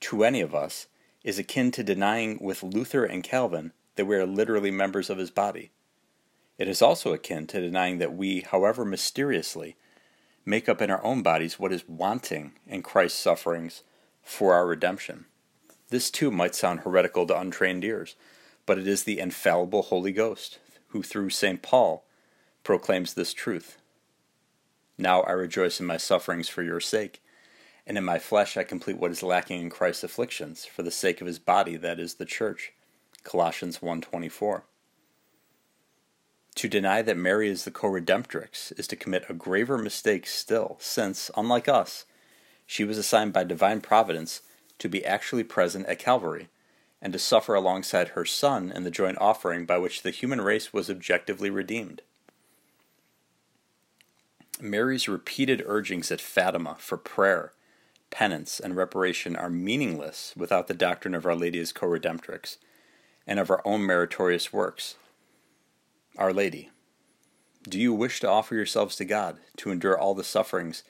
to 0.00 0.24
any 0.24 0.40
of 0.40 0.54
us 0.54 0.86
is 1.22 1.38
akin 1.38 1.70
to 1.72 1.82
denying 1.82 2.38
with 2.40 2.62
Luther 2.62 3.04
and 3.04 3.22
Calvin 3.22 3.72
that 3.96 4.06
we 4.06 4.16
are 4.16 4.26
literally 4.26 4.70
members 4.70 5.08
of 5.08 5.18
his 5.18 5.30
body. 5.30 5.70
It 6.58 6.68
is 6.68 6.82
also 6.82 7.12
akin 7.12 7.46
to 7.48 7.60
denying 7.60 7.98
that 7.98 8.14
we, 8.14 8.40
however 8.40 8.84
mysteriously, 8.84 9.76
make 10.44 10.68
up 10.68 10.80
in 10.80 10.90
our 10.90 11.02
own 11.04 11.22
bodies 11.22 11.58
what 11.58 11.72
is 11.72 11.88
wanting 11.88 12.52
in 12.66 12.82
Christ's 12.82 13.18
sufferings 13.18 13.82
for 14.22 14.54
our 14.54 14.66
redemption. 14.66 15.26
This 15.90 16.10
too 16.10 16.30
might 16.30 16.54
sound 16.54 16.80
heretical 16.80 17.26
to 17.26 17.38
untrained 17.38 17.84
ears, 17.84 18.16
but 18.66 18.78
it 18.78 18.86
is 18.86 19.04
the 19.04 19.18
infallible 19.18 19.82
Holy 19.82 20.12
Ghost 20.12 20.58
who, 20.88 21.02
through 21.02 21.30
St. 21.30 21.60
Paul, 21.60 22.04
proclaims 22.62 23.14
this 23.14 23.34
truth. 23.34 23.78
Now 24.96 25.22
I 25.22 25.32
rejoice 25.32 25.80
in 25.80 25.86
my 25.86 25.96
sufferings 25.96 26.48
for 26.48 26.62
your 26.62 26.80
sake 26.80 27.20
and 27.86 27.98
in 27.98 28.04
my 28.04 28.18
flesh 28.18 28.56
I 28.56 28.64
complete 28.64 28.98
what 28.98 29.10
is 29.10 29.22
lacking 29.22 29.60
in 29.60 29.70
Christ's 29.70 30.04
afflictions 30.04 30.64
for 30.64 30.82
the 30.82 30.90
sake 30.90 31.20
of 31.20 31.26
his 31.26 31.38
body 31.38 31.76
that 31.76 32.00
is 32.00 32.14
the 32.14 32.24
church. 32.24 32.72
Colossians 33.22 33.78
1:24. 33.78 34.62
To 36.56 36.68
deny 36.68 37.02
that 37.02 37.16
Mary 37.16 37.48
is 37.48 37.64
the 37.64 37.70
co-redemptrix 37.70 38.78
is 38.78 38.86
to 38.88 38.96
commit 38.96 39.26
a 39.28 39.34
graver 39.34 39.76
mistake 39.76 40.26
still, 40.26 40.76
since 40.80 41.30
unlike 41.36 41.68
us, 41.68 42.04
she 42.66 42.84
was 42.84 42.96
assigned 42.96 43.32
by 43.32 43.44
divine 43.44 43.80
providence 43.80 44.40
to 44.78 44.88
be 44.88 45.04
actually 45.04 45.44
present 45.44 45.86
at 45.86 45.98
Calvary 45.98 46.48
and 47.02 47.12
to 47.12 47.18
suffer 47.18 47.54
alongside 47.54 48.08
her 48.08 48.24
son 48.24 48.72
in 48.72 48.84
the 48.84 48.90
joint 48.90 49.18
offering 49.20 49.66
by 49.66 49.78
which 49.78 50.02
the 50.02 50.10
human 50.10 50.40
race 50.40 50.72
was 50.72 50.88
objectively 50.88 51.50
redeemed. 51.50 52.02
Mary's 54.60 55.08
repeated 55.08 55.62
urgings 55.66 56.10
at 56.12 56.20
Fatima 56.20 56.76
for 56.78 56.96
prayer 56.96 57.52
penance, 58.14 58.60
and 58.60 58.76
reparation 58.76 59.34
are 59.34 59.50
meaningless 59.50 60.32
without 60.36 60.68
the 60.68 60.74
doctrine 60.74 61.16
of 61.16 61.26
Our 61.26 61.34
Lady 61.34 61.58
as 61.58 61.72
co 61.72 61.88
redemptrix 61.88 62.58
and 63.26 63.40
of 63.40 63.50
our 63.50 63.60
own 63.64 63.82
meritorious 63.82 64.52
works. 64.52 64.94
Our 66.16 66.32
Lady, 66.32 66.70
do 67.68 67.76
you 67.76 67.92
wish 67.92 68.20
to 68.20 68.28
offer 68.28 68.54
yourselves 68.54 68.94
to 68.96 69.04
God, 69.04 69.40
to 69.56 69.72
endure 69.72 69.98
all 69.98 70.14
the 70.14 70.22
sufferings 70.22 70.84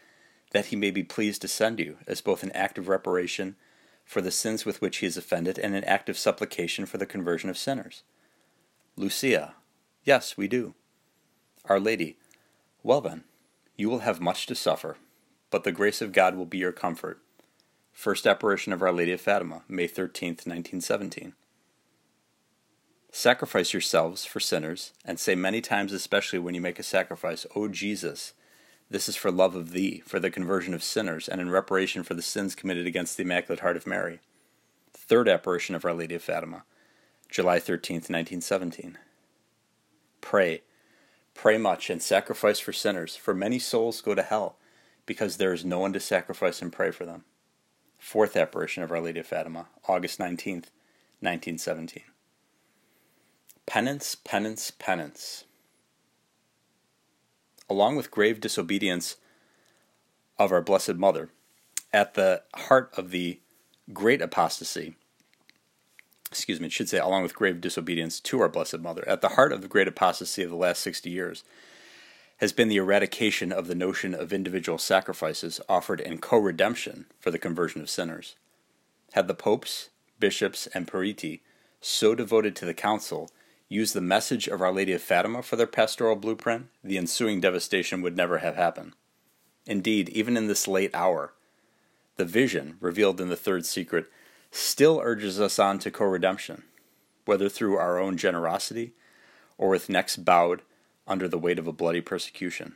that 0.51 0.67
He 0.67 0.77
may 0.77 0.91
be 0.91 1.03
pleased 1.03 1.41
to 1.43 1.49
send 1.49 1.81
you, 1.81 1.97
as 2.07 2.21
both 2.21 2.43
an 2.43 2.53
act 2.53 2.77
of 2.77 2.89
reparation 2.89 3.57
for 4.05 4.21
the 4.21 4.31
sins 4.31 4.67
with 4.67 4.83
which 4.83 4.99
He 4.99 5.07
is 5.07 5.17
offended 5.17 5.59
and 5.59 5.75
an 5.75 5.85
act 5.85 6.11
of 6.11 6.19
supplication 6.19 6.85
for 6.85 6.99
the 6.99 7.07
conversion 7.07 7.49
of 7.49 7.57
sinners? 7.57 8.03
Lucia, 8.97 9.55
yes, 10.05 10.37
we 10.37 10.47
do. 10.47 10.75
Our 11.71 11.81
Lady, 11.81 12.19
well 12.83 13.01
then, 13.01 13.25
you 13.77 13.89
will 13.89 14.01
have 14.01 14.21
much 14.21 14.45
to 14.47 14.55
suffer, 14.55 14.99
but 15.51 15.65
the 15.65 15.73
grace 15.73 16.03
of 16.03 16.13
God 16.13 16.37
will 16.37 16.45
be 16.45 16.59
your 16.59 16.71
comfort. 16.71 17.19
First 17.93 18.27
apparition 18.27 18.75
of 18.75 18.83
Our 18.83 18.93
Lady 18.93 19.13
of 19.13 19.23
Fatima, 19.23 19.63
May 19.69 19.87
13, 19.87 20.33
1917. 20.33 21.33
Sacrifice 23.17 23.73
yourselves 23.73 24.25
for 24.25 24.41
sinners, 24.41 24.93
and 25.05 25.21
say 25.21 25.37
many 25.37 25.61
times, 25.61 25.93
especially 25.93 26.41
when 26.41 26.53
you 26.53 26.61
make 26.61 26.81
a 26.81 26.83
sacrifice, 26.83 27.47
O 27.55 27.69
Jesus, 27.69 28.33
this 28.91 29.09
is 29.09 29.15
for 29.15 29.31
love 29.31 29.55
of 29.55 29.71
Thee, 29.71 30.03
for 30.05 30.19
the 30.19 30.33
conversion 30.33 30.75
of 30.75 30.83
sinners, 30.83 31.29
and 31.29 31.41
in 31.41 31.49
reparation 31.49 32.03
for 32.03 32.15
the 32.15 32.23
sins 32.23 32.57
committed 32.57 32.89
against 32.89 33.17
the 33.17 33.23
Immaculate 33.23 33.61
Heart 33.61 33.77
of 33.77 33.87
Mary. 33.87 34.19
Third 34.93 35.29
apparition 35.29 35.77
of 35.77 35.85
Our 35.85 35.95
Lady 35.95 36.17
of 36.17 36.25
Fatima, 36.25 36.65
July 37.31 37.61
13, 37.61 37.99
1917. 37.99 38.99
Pray, 40.21 40.63
pray 41.35 41.57
much, 41.57 41.91
and 41.91 42.03
sacrifice 42.03 42.59
for 42.59 42.73
sinners, 42.73 43.15
for 43.15 43.33
many 43.33 43.61
souls 43.61 44.01
go 44.01 44.17
to 44.17 44.23
hell 44.25 44.57
because 45.07 45.37
there 45.37 45.53
is 45.53 45.65
no 45.65 45.79
one 45.79 45.93
to 45.93 46.01
sacrifice 46.01 46.61
and 46.61 46.73
pray 46.73 46.91
for 46.91 47.07
them. 47.07 47.23
Fourth 47.97 48.37
apparition 48.37 48.83
of 48.83 48.91
Our 48.91 49.01
Lady 49.01 49.21
of 49.21 49.27
Fatima, 49.29 49.69
August 49.87 50.19
19th, 50.19 50.73
1917. 51.21 52.03
Penance, 53.67 54.15
penance, 54.15 54.71
penance. 54.71 55.45
Along 57.69 57.97
with 57.97 58.11
grave 58.11 58.41
disobedience 58.41 59.17
of 60.39 60.53
our 60.53 60.61
Blessed 60.61 60.95
Mother, 60.95 61.31
at 61.93 62.15
the 62.15 62.43
heart 62.55 62.93
of 62.97 63.11
the 63.11 63.41
great 63.93 64.21
apostasy, 64.21 64.97
excuse 66.31 66.61
me, 66.61 66.67
it 66.67 66.73
should 66.73 66.89
say, 66.89 66.99
along 66.99 67.23
with 67.23 67.35
grave 67.35 67.61
disobedience 67.61 68.21
to 68.21 68.41
our 68.41 68.49
Blessed 68.49 68.81
Mother, 68.81 69.07
at 69.09 69.21
the 69.21 69.31
heart 69.31 69.53
of 69.53 69.63
the 69.63 69.69
great 69.69 69.89
apostasy 69.89 70.43
of 70.43 70.51
the 70.51 70.57
last 70.57 70.83
60 70.83 71.09
years 71.09 71.45
has 72.39 72.53
been 72.53 72.69
the 72.69 72.77
eradication 72.77 73.53
of 73.53 73.69
the 73.69 73.75
notion 73.75 74.13
of 74.15 74.33
individual 74.33 74.77
sacrifices 74.77 75.61
offered 75.69 76.01
in 76.01 76.19
co 76.19 76.37
redemption 76.37 77.07
for 77.19 77.31
the 77.31 77.39
conversion 77.39 77.81
of 77.81 77.89
sinners. 77.89 78.35
Had 79.13 79.29
the 79.29 79.35
popes 79.35 79.91
bishops, 80.25 80.67
and 80.69 80.87
periti, 80.87 81.41
so 81.81 82.15
devoted 82.15 82.57
to 82.57 82.65
the 82.65 82.75
council, 82.75 83.31
used 83.69 83.95
the 83.95 84.01
message 84.01 84.47
of 84.47 84.61
Our 84.61 84.73
Lady 84.73 84.93
of 84.93 85.03
Fatima 85.03 85.43
for 85.43 85.57
their 85.57 85.67
pastoral 85.67 86.17
blueprint, 86.17 86.67
the 86.83 86.99
ensuing 86.99 87.41
devastation 87.41 88.03
would 88.03 88.17
never 88.17 88.39
have 88.39 88.57
happened. 88.57 88.93
Indeed, 89.67 90.11
even 90.11 90.37
in 90.37 90.47
this 90.47 90.69
late 90.69 90.95
hour, 90.95 91.35
the 92.17 92.25
vision, 92.25 92.77
revealed 92.81 93.21
in 93.21 93.29
the 93.29 93.37
third 93.37 93.67
secret, 93.67 94.07
still 94.51 95.01
urges 95.03 95.41
us 95.41 95.59
on 95.59 95.79
to 95.81 95.91
co 95.91 96.05
redemption, 96.05 96.65
whether 97.25 97.49
through 97.49 97.77
our 97.77 97.99
own 97.99 98.17
generosity 98.17 98.93
or 99.59 99.71
with 99.71 99.89
necks 99.89 100.17
bowed 100.17 100.63
under 101.07 101.29
the 101.29 101.39
weight 101.39 101.59
of 101.59 101.67
a 101.67 101.73
bloody 101.73 102.01
persecution. 102.01 102.75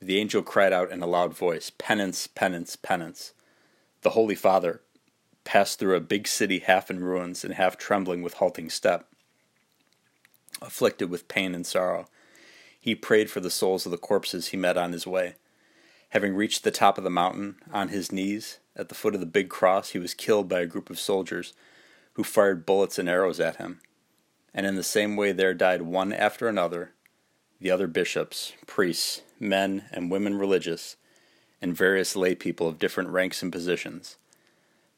The 0.00 0.18
angel 0.18 0.42
cried 0.42 0.72
out 0.72 0.90
in 0.90 1.02
a 1.02 1.06
loud 1.06 1.34
voice, 1.34 1.70
Penance, 1.70 2.26
penance, 2.26 2.76
penance. 2.76 3.32
The 4.02 4.10
Holy 4.10 4.34
Father 4.34 4.82
passed 5.44 5.78
through 5.78 5.94
a 5.94 6.00
big 6.00 6.26
city 6.26 6.58
half 6.58 6.90
in 6.90 7.00
ruins 7.00 7.44
and 7.44 7.54
half 7.54 7.76
trembling 7.76 8.22
with 8.22 8.34
halting 8.34 8.70
step. 8.70 9.06
Afflicted 10.60 11.10
with 11.10 11.28
pain 11.28 11.54
and 11.54 11.66
sorrow, 11.66 12.06
he 12.80 12.94
prayed 12.94 13.30
for 13.30 13.40
the 13.40 13.50
souls 13.50 13.86
of 13.86 13.92
the 13.92 13.98
corpses 13.98 14.48
he 14.48 14.56
met 14.56 14.76
on 14.76 14.92
his 14.92 15.06
way. 15.06 15.34
Having 16.10 16.34
reached 16.34 16.64
the 16.64 16.70
top 16.70 16.96
of 16.96 17.04
the 17.04 17.10
mountain, 17.10 17.56
on 17.72 17.88
his 17.88 18.12
knees, 18.12 18.58
at 18.76 18.88
the 18.88 18.94
foot 18.94 19.14
of 19.14 19.20
the 19.20 19.26
big 19.26 19.48
cross, 19.48 19.90
he 19.90 19.98
was 19.98 20.14
killed 20.14 20.48
by 20.48 20.60
a 20.60 20.66
group 20.66 20.90
of 20.90 20.98
soldiers 20.98 21.54
who 22.14 22.24
fired 22.24 22.66
bullets 22.66 22.98
and 22.98 23.08
arrows 23.08 23.40
at 23.40 23.56
him. 23.56 23.80
And 24.52 24.66
in 24.66 24.76
the 24.76 24.82
same 24.82 25.16
way 25.16 25.32
there 25.32 25.54
died 25.54 25.82
one 25.82 26.12
after 26.12 26.48
another 26.48 26.92
the 27.60 27.70
other 27.70 27.86
bishops, 27.86 28.52
priests, 28.66 29.22
men 29.40 29.84
and 29.90 30.10
women 30.10 30.36
religious, 30.36 30.96
and 31.62 31.74
various 31.74 32.14
lay 32.14 32.34
people 32.34 32.68
of 32.68 32.78
different 32.78 33.08
ranks 33.08 33.42
and 33.42 33.50
positions. 33.50 34.16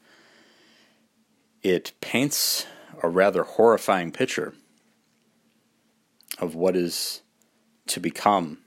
It 1.64 1.94
paints 2.00 2.68
a 3.02 3.10
rather 3.10 3.44
horrifying 3.44 4.12
picture 4.12 4.54
of 6.40 6.56
what 6.56 6.76
is 6.76 7.22
to 7.88 8.00
become 8.00 8.60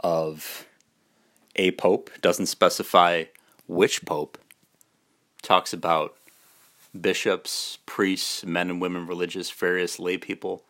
of 0.00 0.66
a 1.56 1.70
pope, 1.72 2.10
doesn't 2.20 2.46
specify 2.46 3.24
which 3.66 4.04
pope, 4.04 4.38
talks 5.42 5.72
about 5.72 6.16
bishops, 6.98 7.78
priests, 7.86 8.44
men 8.44 8.70
and 8.70 8.80
women 8.80 9.06
religious, 9.06 9.50
various 9.50 9.98
lay 9.98 10.18
people 10.18 10.64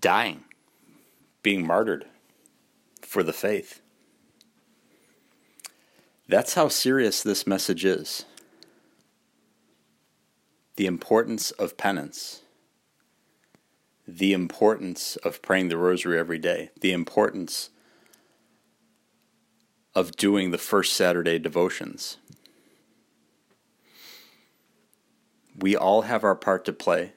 dying, 0.00 0.44
being 1.42 1.66
martyred 1.66 2.06
for 3.02 3.22
the 3.22 3.32
faith. 3.32 3.80
That's 6.28 6.54
how 6.54 6.68
serious 6.68 7.22
this 7.22 7.46
message 7.46 7.84
is. 7.84 8.24
The 10.76 10.86
importance 10.86 11.50
of 11.50 11.76
penance, 11.76 12.42
the 14.16 14.32
importance 14.32 15.16
of 15.16 15.40
praying 15.40 15.68
the 15.68 15.76
rosary 15.76 16.18
every 16.18 16.38
day, 16.38 16.70
the 16.80 16.92
importance 16.92 17.70
of 19.94 20.16
doing 20.16 20.50
the 20.50 20.58
first 20.58 20.94
Saturday 20.94 21.38
devotions. 21.38 22.16
We 25.56 25.76
all 25.76 26.02
have 26.02 26.24
our 26.24 26.34
part 26.34 26.64
to 26.64 26.72
play. 26.72 27.12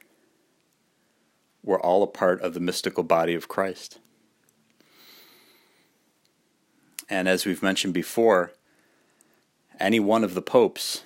We're 1.64 1.80
all 1.80 2.04
a 2.04 2.08
part 2.08 2.42
of 2.42 2.54
the 2.54 2.60
mystical 2.60 3.04
body 3.04 3.34
of 3.34 3.48
Christ. 3.48 4.00
And 7.10 7.28
as 7.28 7.46
we've 7.46 7.64
mentioned 7.64 7.94
before, 7.94 8.54
any 9.80 10.00
one 10.00 10.24
of 10.24 10.36
the 10.36 10.42
popes 10.42 11.02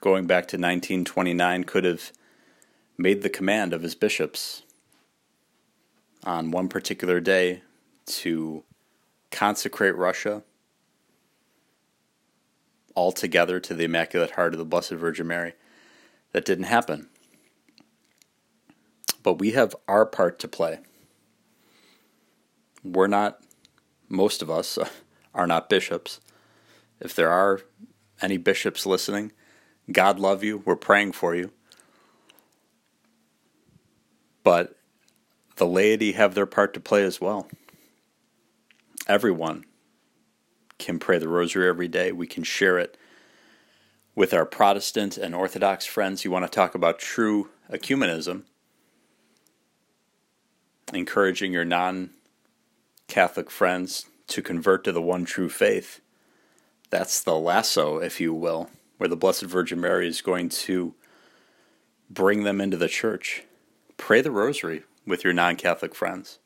going 0.00 0.26
back 0.26 0.44
to 0.48 0.56
1929 0.56 1.64
could 1.64 1.84
have 1.84 2.12
made 2.98 3.22
the 3.22 3.30
command 3.30 3.72
of 3.72 3.82
his 3.82 3.94
bishops 3.94 4.63
on 6.24 6.50
one 6.50 6.68
particular 6.68 7.20
day 7.20 7.62
to 8.06 8.64
consecrate 9.30 9.96
Russia 9.96 10.42
altogether 12.96 13.60
to 13.60 13.74
the 13.74 13.84
Immaculate 13.84 14.32
Heart 14.32 14.54
of 14.54 14.58
the 14.58 14.64
Blessed 14.64 14.92
Virgin 14.92 15.26
Mary. 15.26 15.54
That 16.32 16.44
didn't 16.44 16.64
happen. 16.64 17.08
But 19.22 19.34
we 19.34 19.52
have 19.52 19.74
our 19.88 20.06
part 20.06 20.38
to 20.40 20.48
play. 20.48 20.80
We're 22.82 23.06
not, 23.06 23.40
most 24.08 24.42
of 24.42 24.50
us 24.50 24.78
are 25.34 25.46
not 25.46 25.68
bishops. 25.68 26.20
If 27.00 27.14
there 27.14 27.30
are 27.30 27.60
any 28.22 28.36
bishops 28.36 28.86
listening, 28.86 29.32
God 29.90 30.18
love 30.18 30.44
you. 30.44 30.58
We're 30.58 30.76
praying 30.76 31.12
for 31.12 31.34
you. 31.34 31.50
But 34.42 34.76
the 35.56 35.66
laity 35.66 36.12
have 36.12 36.34
their 36.34 36.46
part 36.46 36.74
to 36.74 36.80
play 36.80 37.04
as 37.04 37.20
well. 37.20 37.48
Everyone 39.06 39.64
can 40.78 40.98
pray 40.98 41.18
the 41.18 41.28
rosary 41.28 41.68
every 41.68 41.88
day. 41.88 42.12
We 42.12 42.26
can 42.26 42.42
share 42.42 42.78
it 42.78 42.96
with 44.14 44.32
our 44.32 44.46
Protestant 44.46 45.16
and 45.16 45.34
Orthodox 45.34 45.86
friends. 45.86 46.24
You 46.24 46.30
want 46.30 46.44
to 46.44 46.50
talk 46.50 46.74
about 46.74 46.98
true 46.98 47.50
ecumenism, 47.70 48.42
encouraging 50.92 51.52
your 51.52 51.64
non 51.64 52.10
Catholic 53.06 53.50
friends 53.50 54.06
to 54.28 54.42
convert 54.42 54.84
to 54.84 54.92
the 54.92 55.02
one 55.02 55.24
true 55.24 55.48
faith. 55.48 56.00
That's 56.90 57.20
the 57.20 57.34
lasso, 57.34 57.98
if 57.98 58.20
you 58.20 58.32
will, 58.32 58.70
where 58.98 59.08
the 59.08 59.16
Blessed 59.16 59.44
Virgin 59.44 59.80
Mary 59.80 60.08
is 60.08 60.22
going 60.22 60.48
to 60.48 60.94
bring 62.08 62.44
them 62.44 62.60
into 62.60 62.76
the 62.76 62.88
church. 62.88 63.44
Pray 63.96 64.20
the 64.20 64.30
rosary 64.30 64.84
with 65.06 65.24
your 65.24 65.32
non 65.32 65.56
Catholic 65.56 65.94
friends. 65.94 66.38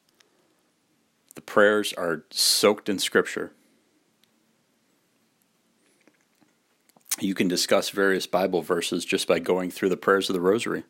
The 1.35 1.40
prayers 1.40 1.92
are 1.92 2.25
soaked 2.31 2.88
in 2.88 2.99
Scripture. 2.99 3.53
You 7.21 7.35
can 7.35 7.49
discuss 7.49 7.90
various 7.90 8.27
Bible 8.27 8.62
verses 8.62 9.05
just 9.05 9.27
by 9.27 9.38
going 9.38 9.71
through 9.71 9.88
the 9.88 9.97
prayers 9.97 10.29
of 10.29 10.35
the 10.35 10.40
Rosary. 10.40 10.85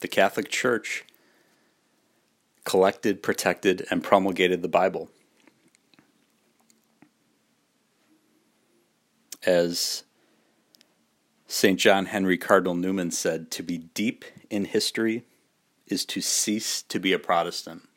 The 0.00 0.08
Catholic 0.08 0.50
Church 0.50 1.04
collected, 2.64 3.22
protected, 3.22 3.86
and 3.90 4.02
promulgated 4.02 4.60
the 4.60 4.68
Bible. 4.68 5.08
As 9.44 10.02
St. 11.48 11.78
John 11.78 12.06
Henry 12.06 12.36
Cardinal 12.36 12.74
Newman 12.74 13.10
said, 13.10 13.50
to 13.52 13.62
be 13.62 13.78
deep 13.78 14.24
in 14.50 14.64
history 14.64 15.24
is 15.86 16.04
to 16.06 16.20
cease 16.20 16.82
to 16.82 16.98
be 16.98 17.12
a 17.12 17.18
Protestant. 17.18 17.88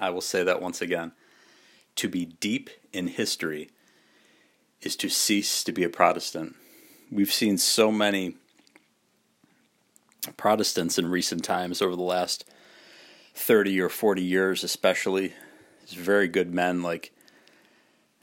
I 0.00 0.08
will 0.10 0.22
say 0.22 0.42
that 0.42 0.62
once 0.62 0.80
again. 0.80 1.12
To 1.96 2.08
be 2.08 2.24
deep 2.24 2.70
in 2.92 3.08
history 3.08 3.70
is 4.80 4.96
to 4.96 5.10
cease 5.10 5.62
to 5.64 5.72
be 5.72 5.84
a 5.84 5.90
Protestant. 5.90 6.56
We've 7.12 7.32
seen 7.32 7.58
so 7.58 7.92
many 7.92 8.36
Protestants 10.38 10.98
in 10.98 11.10
recent 11.10 11.44
times 11.44 11.82
over 11.82 11.94
the 11.94 12.02
last 12.02 12.48
30 13.34 13.80
or 13.80 13.90
40 13.90 14.22
years, 14.22 14.64
especially. 14.64 15.34
There's 15.80 15.92
very 15.92 16.28
good 16.28 16.54
men 16.54 16.82
like 16.82 17.12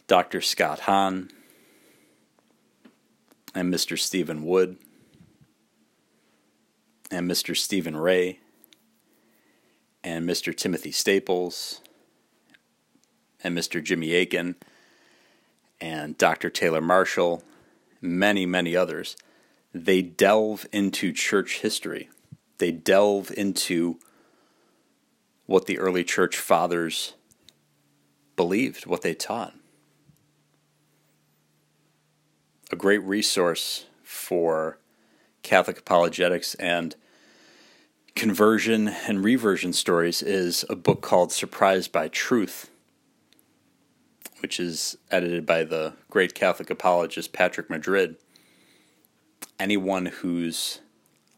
Dr. 0.07 0.41
Scott 0.41 0.81
Hahn 0.81 1.29
and 3.57 3.73
Mr. 3.73 3.97
Stephen 3.97 4.43
Wood. 4.43 4.77
and 7.09 7.31
Mr. 7.31 7.55
Stephen 7.55 7.95
Ray 7.95 8.39
and 10.03 10.29
Mr. 10.29 10.55
Timothy 10.55 10.91
Staples 10.91 11.81
and 13.41 13.57
Mr. 13.57 13.81
Jimmy 13.81 14.13
Akin, 14.13 14.55
and 15.79 16.17
Dr. 16.17 16.49
Taylor 16.49 16.81
Marshall, 16.81 17.43
many, 18.01 18.45
many 18.45 18.75
others, 18.75 19.15
they 19.73 20.01
delve 20.01 20.67
into 20.73 21.13
church 21.13 21.59
history. 21.59 22.09
They 22.57 22.71
delve 22.71 23.31
into 23.37 23.99
what 25.45 25.65
the 25.65 25.79
early 25.79 26.03
church 26.03 26.37
fathers 26.37 27.13
believed, 28.35 28.85
what 28.85 29.01
they 29.01 29.13
taught. 29.13 29.53
A 32.69 32.75
great 32.75 33.01
resource 33.03 33.85
for 34.03 34.77
Catholic 35.41 35.79
apologetics 35.79 36.53
and 36.55 36.97
conversion 38.13 38.89
and 38.89 39.23
reversion 39.23 39.71
stories 39.71 40.21
is 40.21 40.65
a 40.69 40.75
book 40.75 41.01
called 41.01 41.31
Surprised 41.31 41.93
by 41.93 42.09
Truth, 42.09 42.69
which 44.41 44.59
is 44.59 44.97
edited 45.09 45.45
by 45.45 45.63
the 45.63 45.93
great 46.09 46.35
Catholic 46.35 46.69
apologist 46.69 47.31
Patrick 47.31 47.69
Madrid. 47.69 48.17
Anyone 49.57 50.07
who's 50.07 50.81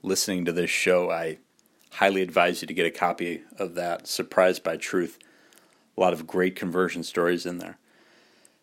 listening 0.02 0.46
to 0.46 0.52
this 0.52 0.72
show, 0.72 1.12
I 1.12 1.38
highly 1.92 2.24
advise 2.24 2.64
you 2.64 2.68
to 2.68 2.74
get 2.74 2.88
a 2.88 2.92
copy 2.92 3.44
of 3.60 3.76
that, 3.76 4.08
Surprised 4.08 4.64
by 4.64 4.78
Truth. 4.78 5.20
A 5.96 6.02
lot 6.02 6.14
of 6.14 6.26
great 6.26 6.56
conversion 6.56 7.04
stories 7.04 7.46
in 7.46 7.60
there. 7.60 7.78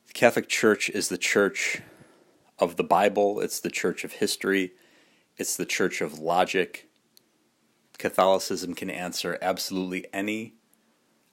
The 0.09 0.15
Catholic 0.15 0.49
Church 0.49 0.91
is 0.91 1.11
the 1.11 1.19
church 1.19 1.81
of 2.59 2.77
the 2.77 2.85
Bible, 2.85 3.41
it's 3.41 3.61
the 3.61 3.71
church 3.71 4.05
of 4.05 4.15
history, 4.15 4.73
it's 5.37 5.57
the 5.57 5.67
church 5.67 6.01
of 6.01 6.19
logic. 6.19 6.89
Catholicism 7.99 8.75
can 8.75 8.91
answer 8.91 9.39
absolutely 9.41 10.07
any 10.13 10.55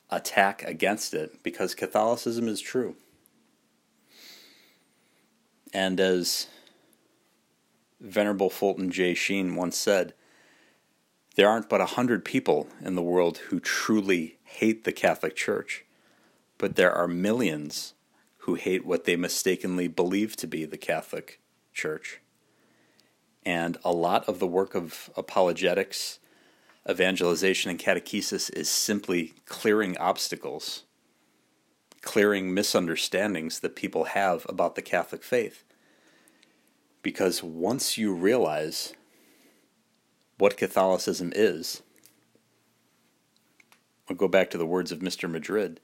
attack 0.09 0.63
against 0.63 1.13
it 1.13 1.43
because 1.43 1.75
Catholicism 1.75 2.47
is 2.47 2.62
true. 2.62 2.95
And 5.73 5.99
as 5.99 6.47
Venerable 7.99 8.49
Fulton 8.49 8.91
J. 8.91 9.13
Sheen 9.13 9.55
once 9.55 9.77
said, 9.77 10.13
there 11.36 11.49
aren't 11.49 11.69
but 11.69 11.81
a 11.81 11.88
hundred 11.88 12.23
people 12.23 12.67
in 12.81 12.95
the 12.95 13.01
world 13.01 13.39
who 13.49 13.59
truly 13.59 14.38
hate 14.43 14.83
the 14.83 14.91
Catholic 14.91 15.36
Church, 15.36 15.83
but 16.57 16.75
there 16.75 16.93
are 16.93 17.07
millions 17.07 17.93
who 18.43 18.56
hate 18.56 18.86
what 18.86 19.06
they 19.06 19.15
mistakenly 19.15 19.88
believe 19.88 20.36
to 20.36 20.45
be 20.45 20.65
the 20.65 20.77
Catholic 20.77 21.39
Church. 21.73 22.19
And 23.45 23.77
a 23.86 23.93
lot 23.93 24.27
of 24.27 24.39
the 24.39 24.47
work 24.47 24.75
of 24.75 25.10
apologetics, 25.15 26.19
evangelization, 26.89 27.71
and 27.71 27.79
catechesis 27.79 28.53
is 28.53 28.67
simply 28.67 29.34
clearing 29.45 29.97
obstacles, 29.97 30.84
clearing 32.01 32.53
misunderstandings 32.53 33.62
that 33.62 33.77
people 33.77 34.06
have 34.06 34.45
about 34.49 34.75
the 34.75 34.82
Catholic 34.82 35.23
faith. 35.23 35.63
Because 37.01 37.41
once 37.41 37.97
you 37.97 38.13
realize 38.13 38.93
what 40.38 40.58
Catholicism 40.58 41.32
is, 41.34 41.82
I'll 44.10 44.17
go 44.17 44.27
back 44.27 44.49
to 44.49 44.58
the 44.58 44.65
words 44.65 44.91
of 44.91 44.99
Mr. 44.99 45.32
Madrid. 45.32 45.79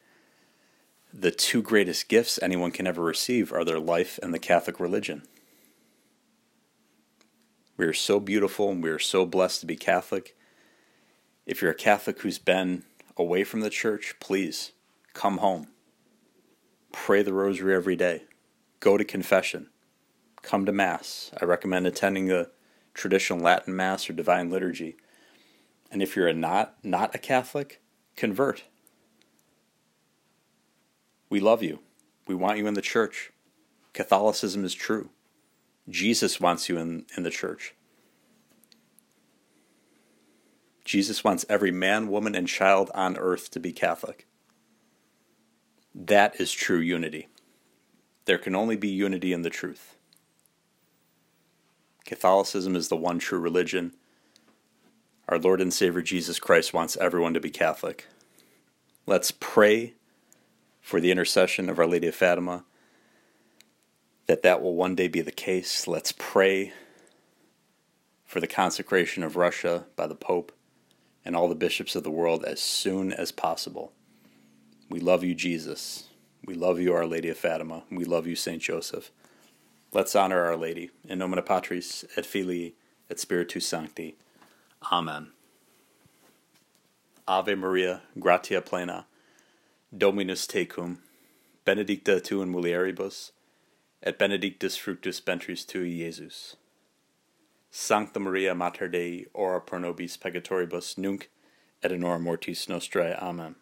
The 1.14 1.32
two 1.32 1.62
greatest 1.62 2.08
gifts 2.08 2.40
anyone 2.42 2.72
can 2.72 2.86
ever 2.86 3.02
receive 3.02 3.52
are 3.52 3.66
their 3.66 3.80
life 3.80 4.20
and 4.22 4.34
the 4.34 4.40
Catholic 4.40 4.80
religion. 4.80 5.24
We 7.78 7.86
are 7.86 7.94
so 7.94 8.20
beautiful 8.20 8.70
and 8.70 8.84
we 8.84 8.90
are 8.90 9.00
so 9.00 9.26
blessed 9.26 9.62
to 9.62 9.66
be 9.66 9.76
Catholic. 9.76 10.36
If 11.46 11.62
you're 11.62 11.72
a 11.72 11.76
Catholic 11.76 12.22
who's 12.22 12.38
been 12.38 12.84
away 13.18 13.44
from 13.44 13.62
the 13.62 13.72
church, 13.72 14.16
please 14.20 14.74
come 15.14 15.38
home. 15.38 15.70
Pray 16.92 17.24
the 17.24 17.34
rosary 17.34 17.74
every 17.74 17.96
day. 17.96 18.24
Go 18.80 18.98
to 18.98 19.04
confession. 19.04 19.70
Come 20.44 20.66
to 20.66 20.72
Mass. 20.72 21.32
I 21.42 21.46
recommend 21.46 21.88
attending 21.88 22.32
a 22.32 22.48
traditional 22.94 23.40
Latin 23.40 23.76
Mass 23.76 24.10
or 24.10 24.14
Divine 24.14 24.52
Liturgy. 24.52 24.96
And 25.92 26.04
if 26.04 26.16
you're 26.16 26.28
a 26.28 26.34
not, 26.34 26.76
not 26.84 27.16
a 27.16 27.18
Catholic, 27.18 27.82
convert. 28.16 28.66
We 31.30 31.40
love 31.40 31.62
you. 31.62 31.80
We 32.28 32.36
want 32.36 32.58
you 32.58 32.68
in 32.68 32.74
the 32.74 32.82
church. 32.82 33.32
Catholicism 33.94 34.64
is 34.64 34.74
true. 34.74 35.10
Jesus 35.88 36.40
wants 36.40 36.70
you 36.70 36.78
in, 36.78 37.06
in 37.18 37.24
the 37.24 37.30
church. 37.30 37.76
Jesus 40.86 41.24
wants 41.24 41.46
every 41.50 41.72
man, 41.72 42.08
woman, 42.08 42.34
and 42.34 42.48
child 42.48 42.90
on 42.96 43.18
earth 43.18 43.52
to 43.52 43.60
be 43.60 43.72
Catholic. 43.72 44.26
That 45.94 46.40
is 46.40 46.52
true 46.52 46.80
unity. 46.80 47.28
There 48.26 48.38
can 48.38 48.56
only 48.56 48.76
be 48.76 48.90
unity 48.90 49.34
in 49.34 49.44
the 49.44 49.50
truth. 49.50 49.96
Catholicism 52.06 52.76
is 52.76 52.88
the 52.88 52.96
one 52.96 53.20
true 53.20 53.40
religion. 53.40 53.94
Our 55.28 55.38
Lord 55.38 55.62
and 55.62 55.72
Savior 55.72 56.02
Jesus 56.02 56.40
Christ 56.40 56.74
wants 56.74 56.98
everyone 56.98 57.36
to 57.36 57.40
be 57.40 57.52
Catholic. 57.52 58.08
Let's 59.06 59.32
pray 59.32 59.94
for 60.90 61.00
the 61.00 61.12
intercession 61.12 61.70
of 61.70 61.78
Our 61.78 61.86
Lady 61.86 62.08
of 62.08 62.16
Fatima 62.16 62.64
that 64.26 64.42
that 64.42 64.60
will 64.60 64.74
one 64.74 64.96
day 64.96 65.08
be 65.08 65.22
the 65.22 65.32
case. 65.32 65.88
Let's 65.88 66.12
pray 66.12 66.74
for 68.26 68.40
the 68.40 68.48
consecration 68.48 69.22
of 69.22 69.36
Russia 69.36 69.86
by 69.96 70.08
the 70.08 70.16
Pope 70.16 70.52
and 71.24 71.36
all 71.36 71.48
the 71.48 71.54
bishops 71.54 71.96
of 71.96 72.02
the 72.02 72.10
world 72.10 72.44
as 72.44 72.60
soon 72.60 73.14
as 73.14 73.32
possible. 73.32 73.94
We 74.90 75.00
love 75.00 75.24
you, 75.24 75.36
Jesus. 75.36 76.06
We 76.44 76.56
love 76.56 76.80
you, 76.80 76.92
Our 76.96 77.06
Lady 77.06 77.30
of 77.30 77.38
Fatima. 77.38 77.84
We 77.92 78.04
love 78.04 78.26
you, 78.26 78.36
St. 78.36 78.60
Joseph. 78.60 79.12
Let's 79.94 80.16
honor 80.16 80.44
Our 80.44 80.58
Lady. 80.58 80.90
In 81.08 81.20
nomine 81.20 81.44
Patris 81.44 82.04
et 82.18 82.26
Filii 82.26 82.74
et 83.12 83.20
Spiritus 83.20 83.68
Sancti. 83.68 84.16
Amen. 84.92 85.28
Ave 87.28 87.54
Maria, 87.54 88.02
gratia 88.20 88.60
plena, 88.60 89.06
Dominus 89.96 90.46
tecum, 90.46 91.00
benedicta 91.66 92.20
tu 92.20 92.44
in 92.44 92.54
mulieribus, 92.54 93.32
et 94.04 94.20
benedictus 94.20 94.78
fructus 94.78 95.20
ventris 95.20 95.66
tui, 95.66 95.90
Iesus. 96.02 96.56
Sancta 97.72 98.20
Maria 98.20 98.54
Mater 98.54 98.88
Dei, 98.88 99.26
ora 99.34 99.60
pro 99.60 99.80
nobis 99.80 100.16
peccatoribus, 100.16 100.96
nunc 100.96 101.30
et 101.82 101.92
in 101.92 102.04
hora 102.04 102.20
mortis 102.20 102.68
nostrae. 102.68 103.20
Amen. 103.20 103.56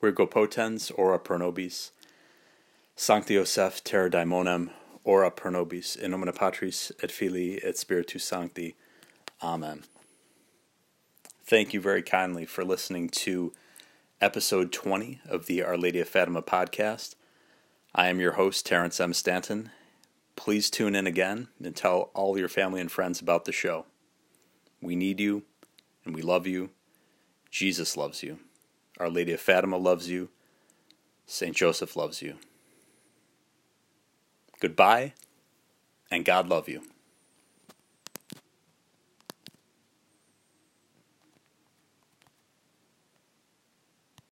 Virgo 0.00 0.26
potens, 0.26 0.92
ora 0.96 1.18
pro 1.18 1.38
nobis. 1.38 1.92
Sancti 2.96 3.34
Joseph, 3.34 3.82
terror 3.82 4.10
daemonum, 4.10 4.70
ora 5.04 5.30
pro 5.30 5.50
nobis. 5.50 5.96
In 5.96 6.10
nomine 6.10 6.32
Patris 6.32 6.92
et 7.02 7.10
Filii 7.10 7.60
et 7.64 7.78
Spiritus 7.78 8.24
Sancti. 8.24 8.76
Amen. 9.42 9.84
Thank 11.48 11.72
you 11.72 11.80
very 11.80 12.02
kindly 12.02 12.44
for 12.44 12.62
listening 12.62 13.08
to 13.08 13.54
episode 14.20 14.70
20 14.70 15.22
of 15.26 15.46
the 15.46 15.62
Our 15.62 15.78
Lady 15.78 15.98
of 15.98 16.06
Fatima 16.06 16.42
podcast. 16.42 17.14
I 17.94 18.08
am 18.08 18.20
your 18.20 18.32
host, 18.32 18.66
Terrence 18.66 19.00
M. 19.00 19.14
Stanton. 19.14 19.70
Please 20.36 20.68
tune 20.68 20.94
in 20.94 21.06
again 21.06 21.48
and 21.64 21.74
tell 21.74 22.10
all 22.12 22.36
your 22.36 22.50
family 22.50 22.82
and 22.82 22.92
friends 22.92 23.22
about 23.22 23.46
the 23.46 23.52
show. 23.52 23.86
We 24.82 24.94
need 24.94 25.20
you 25.20 25.44
and 26.04 26.14
we 26.14 26.20
love 26.20 26.46
you. 26.46 26.68
Jesus 27.50 27.96
loves 27.96 28.22
you. 28.22 28.40
Our 29.00 29.08
Lady 29.08 29.32
of 29.32 29.40
Fatima 29.40 29.78
loves 29.78 30.10
you. 30.10 30.28
St. 31.24 31.56
Joseph 31.56 31.96
loves 31.96 32.20
you. 32.20 32.34
Goodbye 34.60 35.14
and 36.10 36.26
God 36.26 36.46
love 36.46 36.68
you. 36.68 36.82